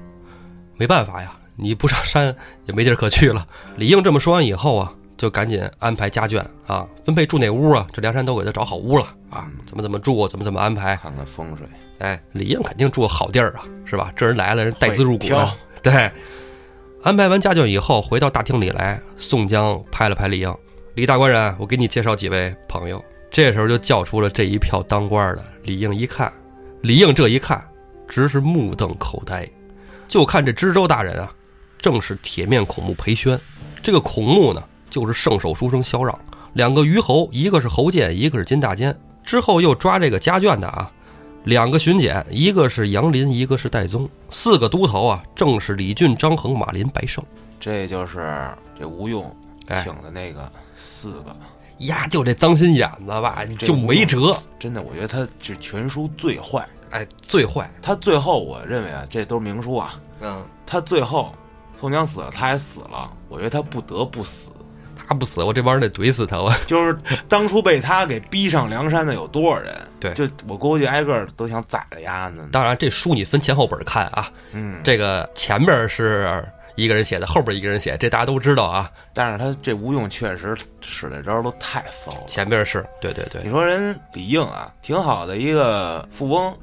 [0.76, 2.34] 没办法呀，你不上山
[2.66, 3.46] 也没地儿可去了。”
[3.78, 7.86] 李应这么说完以后啊，就赶紧安排家眷啊，分配住哪屋啊？
[7.92, 10.96] 这梁山都给他找好屋了啊，怎么怎么住，怎么怎么安排。
[10.96, 11.64] 看看风水，
[12.00, 14.12] 哎，李应肯定住好地儿啊，是吧？
[14.16, 15.48] 这人来了，人带资入股的，
[15.82, 16.10] 对。
[17.02, 20.54] 安排完家眷以后，回到大厅里来，宋江拍了拍李应，
[20.94, 23.02] 李大官人，我给你介绍几位朋友。
[23.30, 25.44] 这时候就叫出了这一票当官的。
[25.62, 26.30] 李应一看，
[26.82, 27.64] 李应这一看，
[28.06, 29.48] 直是目瞪口呆。
[30.08, 31.32] 就看这知州大人啊，
[31.78, 33.40] 正是铁面孔目裴宣。
[33.82, 36.18] 这个孔目呢，就是圣手书生萧让，
[36.52, 38.94] 两个虞侯，一个是侯健，一个是金大坚。
[39.24, 40.90] 之后又抓这个家眷的啊，
[41.44, 47.24] 两个巡检，一个是杨林，一个是戴宗，四个都头啊，正是李俊、张衡、马林、白胜。
[47.58, 49.34] 这就是这吴用
[49.68, 51.36] 哎请的那个四个。
[51.78, 54.36] 呀，就这脏心眼子吧，这就没辙。
[54.58, 56.68] 真的，我觉得他是全书最坏。
[56.90, 57.70] 哎，最坏。
[57.80, 59.98] 他最后，我认为啊，这都是明书啊。
[60.20, 61.32] 嗯，他最后，
[61.80, 63.10] 宋江死了，他也死了。
[63.30, 64.69] 我觉得他不得不死，他
[65.18, 66.38] 不死，我这帮人得怼死他。
[66.40, 66.96] 我 就是
[67.28, 69.74] 当初被他给逼上梁山的有多少人？
[69.98, 72.48] 对就我估计挨个都想宰了丫呢。
[72.52, 74.30] 当然，这书你分前后本看啊。
[74.52, 76.42] 嗯，这个前边是
[76.74, 78.90] 一个人写的，后边一个人写，这大家都知道啊。
[79.12, 82.26] 但是他这吴用确实使的招都太骚了。
[82.26, 86.56] 前边是对对对你，说人李应啊，挺好的一个富翁，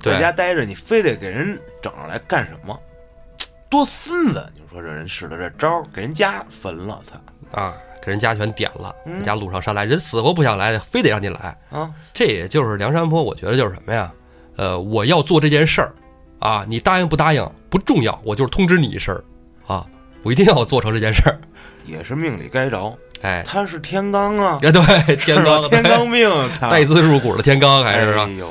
[0.00, 2.78] 在家待着，你非得给人整上来干什么？
[3.70, 4.46] 多孙子！
[4.54, 7.74] 你说这人使的这招，给人家焚了，操啊，
[8.04, 11.56] 给人家全点了，嗯人家路上山来，人死活不想来，非得让你来。
[11.70, 11.90] 啊！
[12.12, 14.12] 这也就是梁山泊，我觉得就是什么呀？
[14.56, 15.94] 呃，我要做这件事儿
[16.40, 19.24] 啊，你答应不答应不重要，我就是通知你一声儿
[19.72, 19.86] 啊，
[20.22, 21.38] 我一定要做成这件事儿。
[21.86, 24.82] 也是命里该着，哎，他是天罡啊，哎对，
[25.16, 26.30] 天罡天罡命，
[26.70, 28.32] 带资入股的天罡还是啊哎？
[28.34, 28.48] 呦，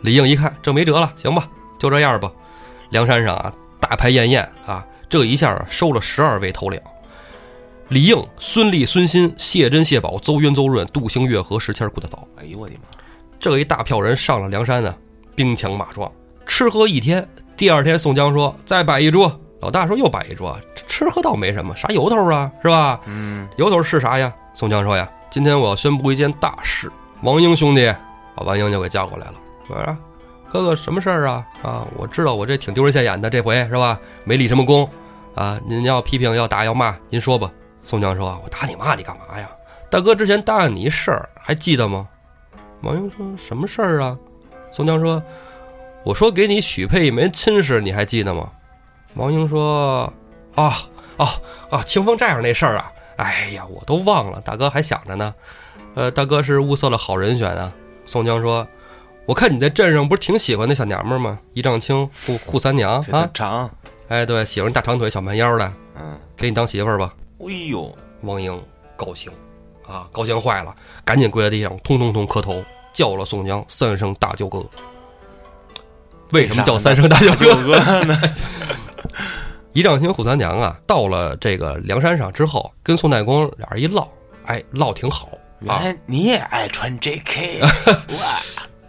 [0.00, 2.30] 李应一看这没辙了，行吧，就这样吧。
[2.90, 6.80] 梁山上啊，大排宴宴啊，这一下啊收了十二位头领：
[7.88, 12.26] 李应、孙立、孙新、谢珍、谢宝、邹渊、邹润、杜兴、月和、石谦、顾大嫂。
[12.36, 12.98] 哎呦我的妈！
[13.38, 14.92] 这一大票人上了梁山呢，
[15.36, 16.10] 兵强马壮，
[16.46, 17.26] 吃喝一天。
[17.56, 20.58] 第二天，宋江说：“再摆一桌。”老大说：“又摆一桌。”
[20.88, 23.00] 吃喝倒没什么，啥由头啊，是吧？
[23.06, 24.34] 嗯，由头是啥呀？
[24.52, 26.90] 宋江说呀：“今天我要宣布一件大事。
[27.22, 27.94] 王英兄弟，
[28.34, 29.34] 把王英就给叫过来了，
[29.64, 29.96] 说啊，
[30.50, 31.46] 哥哥什么事儿啊？
[31.62, 33.96] 啊，我知道我这挺丢人现眼的，这回是吧？
[34.24, 34.88] 没立什么功
[35.36, 35.60] 啊。
[35.68, 37.48] 您要批评要打要骂，您说吧。”
[37.86, 39.48] 宋江说：“我打你骂你干嘛呀？
[39.88, 42.08] 大哥之前答应你一事儿，还记得吗？”
[42.82, 44.18] 王英说：“什么事儿啊？”
[44.72, 45.22] 宋江说
[46.04, 48.50] ：“我说给你许配一门亲事，你还记得吗？”
[49.14, 50.12] 王英说
[50.56, 50.76] ：“啊
[51.16, 51.28] 啊
[51.70, 51.80] 啊！
[51.84, 54.40] 清风寨上那事儿啊，哎呀，我都忘了。
[54.40, 55.32] 大哥还想着呢。
[55.94, 57.72] 呃，大哥是物色了好人选啊。
[58.04, 58.66] 宋江说
[59.26, 61.38] ：“我看你在镇上不是挺喜欢那小娘们儿吗？
[61.54, 63.70] 一丈青扈扈三娘啊，长，
[64.08, 67.14] 哎，对，喜欢大长腿小蛮腰的，嗯，给你当媳妇儿吧。
[67.38, 68.62] 哎呦，”王英
[68.96, 69.30] 高兴
[69.86, 70.74] 啊，高兴坏了，
[71.04, 74.64] 赶紧跪在地上，通通通磕头，叫了宋江三声大舅哥。
[76.32, 77.78] 为什么叫三声大舅舅哥？
[78.04, 78.20] 呢？
[79.72, 84.08] 一丈青扈三娘啊，到了这个梁山上之后，跟宋太公俩人一唠，
[84.46, 85.28] 哎，唠挺好
[85.68, 87.60] 啊，原来你也爱穿 JK，
[88.18, 88.40] 哇，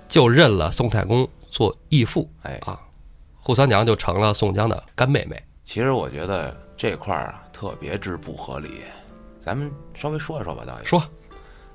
[0.07, 2.79] 就认了宋太公做义父哎，啊，
[3.45, 5.39] 扈三娘就成了宋江的干妹妹。
[5.63, 8.83] 其实我觉得这块儿啊特别之不合理，
[9.39, 10.85] 咱们稍微说一说吧，导演。
[10.85, 11.03] 说，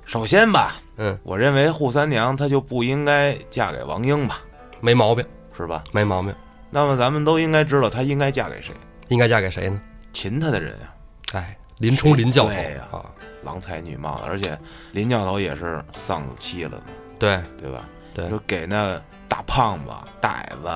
[0.05, 4.39] 首先吧，嗯，我认为扈三娘她就不应该嫁给王英吧，
[4.79, 5.25] 没毛病，
[5.57, 5.83] 是吧？
[5.91, 6.33] 没毛病，
[6.69, 8.73] 那么咱们都应该知道她应该嫁给谁，
[9.09, 9.81] 应该嫁给谁呢？
[10.13, 10.87] 擒她的人啊，
[11.33, 12.51] 哎，林冲林教头。
[12.51, 13.03] 对呀啊，
[13.43, 14.57] 郎才女貌的，而且
[14.93, 16.83] 林教头也是丧妻了嘛，
[17.19, 17.43] 对。
[17.59, 17.83] 对吧？
[18.13, 18.23] 对。
[18.23, 20.69] 你，说给那大胖子、大矮子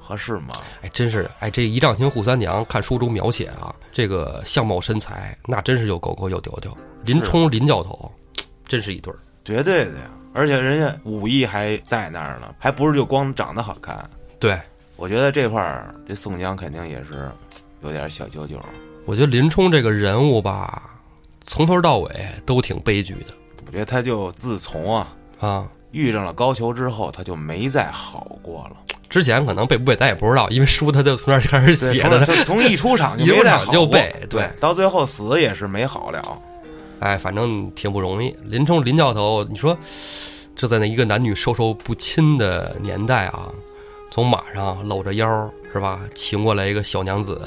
[0.00, 0.54] 合适吗？
[0.82, 6.76] 哎，真是哎，这一丈青扈三娘，看书中描写啊，这个相貌身材，那真是又狗狗又丢丢。
[7.04, 8.10] 林冲林教头，
[8.66, 9.18] 真是一对儿。
[9.44, 10.10] 绝对的呀！
[10.32, 14.08] 而且人家武艺还在那儿呢，还不是就光长得好看。
[14.38, 14.58] 对，
[14.96, 17.30] 我觉得这块儿这宋江肯定也是
[17.82, 18.58] 有点小九九。
[19.04, 20.98] 我觉得林冲这个人物吧，
[21.44, 23.34] 从头到尾都挺悲剧的
[23.66, 25.68] 我觉得他就自从啊啊。
[25.90, 28.76] 遇上了高俅之后，他就没再好过了。
[29.12, 32.24] 之前可能背不背咱也不知道，因为书他就从那儿开始，写的。
[32.44, 36.38] 从一出场就背对对，到最后死也是没好了。
[37.00, 38.34] 哎，反正挺不容易。
[38.46, 39.76] 林冲林教头，你说
[40.56, 43.52] 这在那一个男女授受不亲的年代啊，
[44.10, 47.38] 从马上搂着腰是吧，请过来一个小娘子，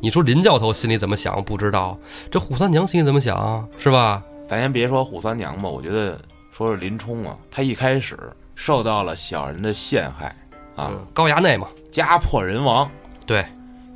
[0.00, 1.44] 你说林教头心里怎么想？
[1.44, 1.98] 不知道。
[2.30, 3.68] 这虎三娘心里怎么想？
[3.76, 4.22] 是吧？
[4.48, 6.18] 咱先别说虎三娘吧，我觉得
[6.50, 8.16] 说是林冲啊，他一开始
[8.54, 10.34] 受到了小人的陷害
[10.80, 12.90] 啊，嗯，高衙内嘛，家破人亡，
[13.26, 13.44] 对，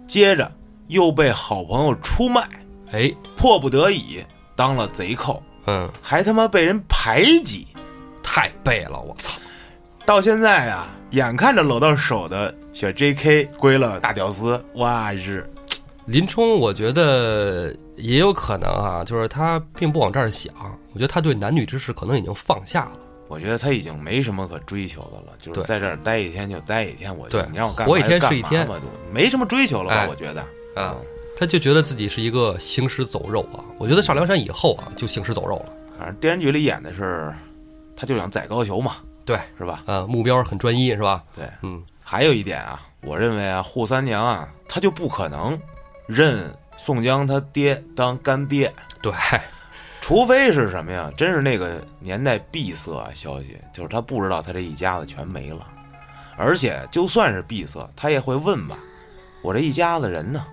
[0.07, 0.51] 接着
[0.89, 2.49] 又被好朋友出卖，
[2.93, 4.23] 哎，迫不得已
[4.55, 7.67] 当了贼寇，嗯，还他妈被人排挤。
[8.27, 9.33] 太背了，我操！
[10.07, 13.45] 到现在啊，眼看着搂到手的小 J.K.
[13.59, 15.49] 归了大屌丝，哇日！
[16.07, 20.53] 林冲，我觉得也有可能啊，就是他并不往这儿想，
[20.93, 22.99] 我觉得他对男女之事可能已经放下了。
[23.29, 27.17] 我觉得他已经没什么可追求的了，就是在这儿待一天就待一天。
[27.17, 29.97] 我觉得对你让我干活一天是一天嘛吧就没什么追求了吧？
[29.97, 30.45] 哎我觉得
[30.75, 30.97] 啊，
[31.37, 33.65] 他就觉得自己是一个行尸走肉啊！
[33.79, 35.73] 我觉得上梁山以后啊，就行尸走肉了。
[35.99, 37.33] 反正电视剧里演的是，
[37.97, 39.83] 他就想宰高俅嘛，对，是吧？
[39.87, 41.23] 呃，目标很专一，是吧？
[41.35, 45.59] 对，嗯，还有一点啊，我认为啊，扈三娘啊，他就不可能
[46.07, 46.45] 认
[46.77, 49.13] 宋江他爹当干爹，对，
[50.07, 51.11] 除非是什么呀？
[51.17, 55.67] 真是那个年代闭塞啊，消息就是他不知道他这一家子全没了，
[56.37, 58.77] 而且就算是闭塞，他也会问吧，
[59.41, 60.45] 我这一家子人呢？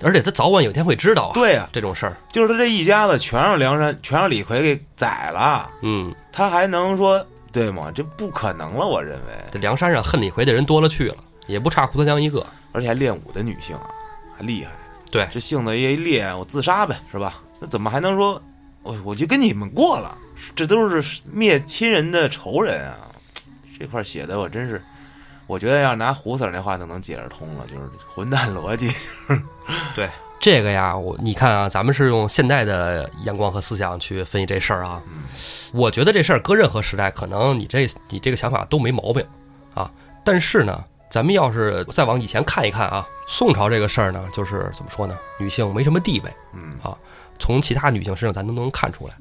[0.00, 2.16] 而且他早晚有一天会知道啊，对呀、这种事儿。
[2.30, 7.90] 就是他这一家子全让梁山，全让李逵给宰了，嗯，他还能说对吗？
[7.92, 9.32] 这不可能了，我认为。
[9.50, 11.16] 这梁山上恨李逵的人多了去了，
[11.48, 12.46] 也不差胡三娘一个。
[12.70, 13.90] 而且还练武的女性啊，
[14.38, 14.70] 还厉害。
[15.10, 17.42] 对，这性子一烈，我自杀呗，是吧？
[17.58, 18.40] 那怎么还能说，
[18.84, 20.16] 我我就跟你们过了？
[20.54, 22.96] 这都是灭亲人的仇人啊！
[23.78, 24.80] 这块写的我真是，
[25.46, 28.92] 我觉得要拿胡 Sir 那话就能解释通了，就是混蛋逻辑。
[29.96, 30.08] 对
[30.38, 35.02] 这个呀，我你看啊，咱们是用现代的眼光和思想去分析这事儿啊。
[35.72, 39.24] 我觉得这事儿搁任何时代，可能你这你这个想法都没毛病
[39.72, 39.90] 啊。
[40.24, 46.96] 但是呢，咱们要是再往以前看一看啊，宋朝这个事儿呢，就是怎么说呢，女性没什么地位，嗯啊，
[47.38, 49.14] 从其他女性身上咱都能看出来，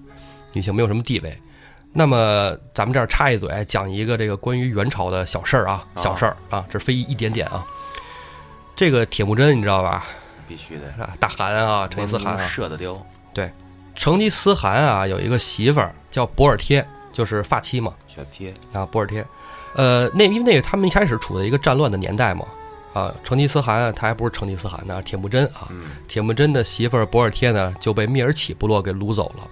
[0.51, 1.37] 女性没有什么地位。
[1.91, 7.63] 那么咱们这儿插一嘴，讲一个这个关于元朝的小事儿啊，小事儿啊，这非一点点啊。
[8.75, 10.05] 这个铁木真你知道吧？
[10.47, 12.99] 必须的，啊，大汗啊，成吉思汗啊，射的雕，
[13.31, 13.51] 对
[13.95, 19.23] 成吉思汗啊，有一个媳妇儿叫博尔贴，就是发妻嘛，小贴，啊，博尔贴。
[19.75, 22.45] 呃，那因为那个他们一开始处在一个战乱的年代嘛，
[22.93, 29.47] 啊，成吉思汗啊他还不是成吉思汗呢，铁木真啊，嗯铁木真的媳妇儿博尔帖呢就被蔑尔乞部落给掳走了。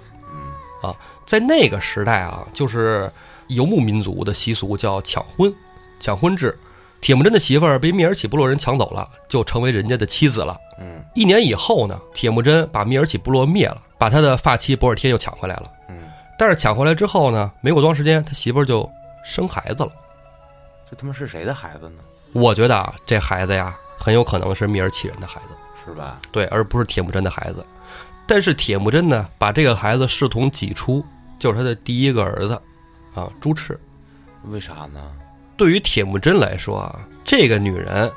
[0.87, 3.11] 啊在那个时代啊，就是
[3.47, 5.53] 游牧民族的习俗叫抢婚，
[5.99, 6.57] 抢婚制。
[6.99, 10.55] 铁木真的媳妇儿被蔑尔乞部落人抢走了，就成为人家的妻子了。
[10.79, 15.71] 嗯一年以后呢，铁木真把蔑尔乞部落灭了，把他的发妻博尔帖又抢回来了。
[15.89, 15.95] 嗯，
[16.37, 18.87] 但是抢回来之后呢，没过多长时间，他媳妇儿就
[19.25, 19.91] 生孩子了。
[20.89, 22.03] 这他妈是谁的孩子呢？
[22.33, 25.55] 我觉得啊，这孩子呀，很有可能是蔑尔乞人的孩子，
[25.85, 26.19] 是吧？
[26.31, 27.65] 对，而不是铁木真的孩子。
[28.25, 31.05] 但是铁木真呢，把这个孩子视同己出，
[31.37, 32.53] 就是他的第一个儿子，
[33.13, 33.79] 啊，朱赤。
[34.45, 35.11] 为啥呢？
[35.57, 38.11] 对于铁木真来说啊，这个女人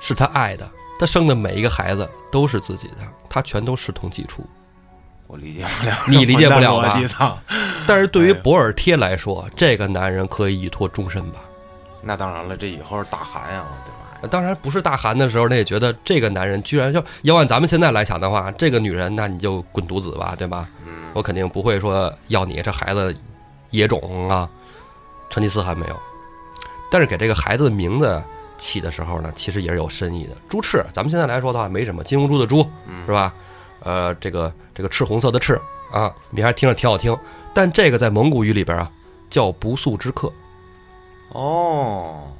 [0.00, 0.68] 是他爱的，
[0.98, 2.96] 他生的每一个孩子都是自己的，
[3.28, 4.44] 他全都视同己出。
[5.28, 7.40] 我理解不了， 你理解不了吧！
[7.86, 11.38] 但是对于哎博尔贴来说，这个男人可以依托终身吧。
[12.02, 13.92] 那当然了，这以后是大寒呀，我的
[14.22, 14.28] 妈！
[14.28, 20.68] 当然不是大寒的时候，那也觉得这个男人居然要要按咱们现在来想的话，这个女人那你就滚犊子吧，对吧？
[20.86, 23.16] 嗯，我肯定不会说要你这孩子
[23.70, 24.48] 野种啊。
[25.32, 25.96] 成吉思汗没有，
[26.90, 28.20] 但是给这个孩子的名字
[28.58, 30.32] 起的时候呢，其实也是有深意的。
[30.48, 33.32] 朱赤，咱们现在来说的话没什么，金兀术的朱嗯是吧？
[33.84, 35.54] 呃，这个这个赤红色的赤
[35.92, 37.16] 啊，你还听着挺好听。
[37.54, 38.90] 但这个在蒙古语里边啊
[39.30, 40.32] 叫不速之客。
[41.30, 42.32] 哦，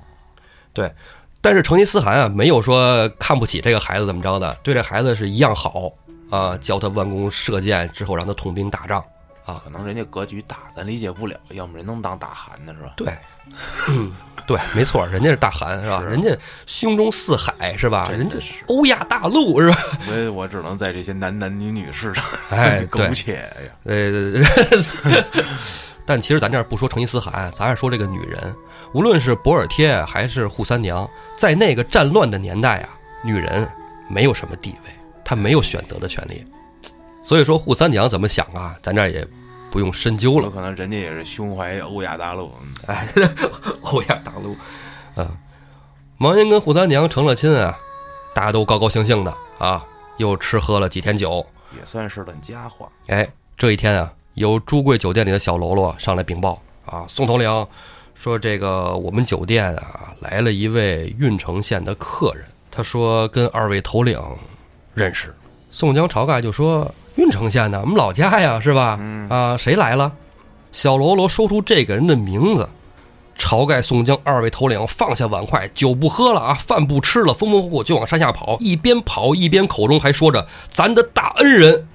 [0.73, 0.93] 对
[1.41, 5.91] 但是成吉思汗啊，没有说看不起这个孩子怎么着的，对这孩子是一样好
[6.31, 9.03] 啊，教他弯弓射箭之后，让他统兵打仗
[9.45, 9.61] 啊。
[9.65, 12.93] 可能人家格局大，咱理解不了，要么人能当大汗呢，是吧？
[12.97, 13.09] 对，
[13.89, 14.13] 嗯，
[14.47, 16.01] 对，没错，人家是大汗是吧？
[16.03, 16.37] 是人家
[16.67, 18.09] 胸中四海是吧？
[18.11, 19.77] 人家是欧亚大陆是吧？
[20.07, 23.73] 所以我只能在这些男男女女身上，哎 苟对且呀。
[23.85, 24.33] 呃，
[26.11, 28.53] 但其实咱这儿不说成吉思汗，咱是说这个女人，
[28.93, 32.89] 无论是博尔贴还是扈三娘，在那个战乱的年代啊，
[33.23, 33.71] 女人
[34.09, 34.91] 没有什么地位，
[35.25, 36.45] 她没有选择的权利。
[37.23, 39.25] 所以说扈三娘怎么想啊，咱这儿也
[39.71, 40.51] 不用深究了有。
[40.51, 43.09] 可能人家也是胸怀欧亚大陆，嗯哎，
[43.83, 44.57] 欧亚大陆，
[45.15, 45.31] 啊，
[46.19, 47.79] 王英跟扈三娘成了亲啊，
[48.35, 49.87] 大家都高高兴兴的啊，
[50.17, 51.47] 又吃喝了几天酒。
[51.79, 52.89] 也算是段佳话。
[53.07, 57.67] 哎，这一天啊，有朱贵酒店里的小喽啰上来禀报啊，宋头领
[58.15, 64.19] 说这个我们酒店啊来了一位郓城县的客人，他说跟二位头领
[64.95, 65.35] 认识。
[65.71, 68.97] 宋江、晁盖就说郓城县的，我们老家呀，是吧？
[68.99, 70.11] 嗯啊，谁来了？
[70.73, 72.67] 小喽啰说出这个人的名字。
[73.37, 78.57] 晁盖、宋江二位头领放下碗筷，酒不喝了啊，饭不吃了，风风火火就往山下跑。
[78.59, 81.87] 一边跑一边口中还说着：“咱的大恩人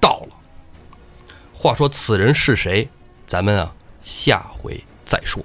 [0.00, 0.35] 到了。”
[1.58, 2.86] 话说此人是谁？
[3.26, 5.42] 咱们啊下回再说。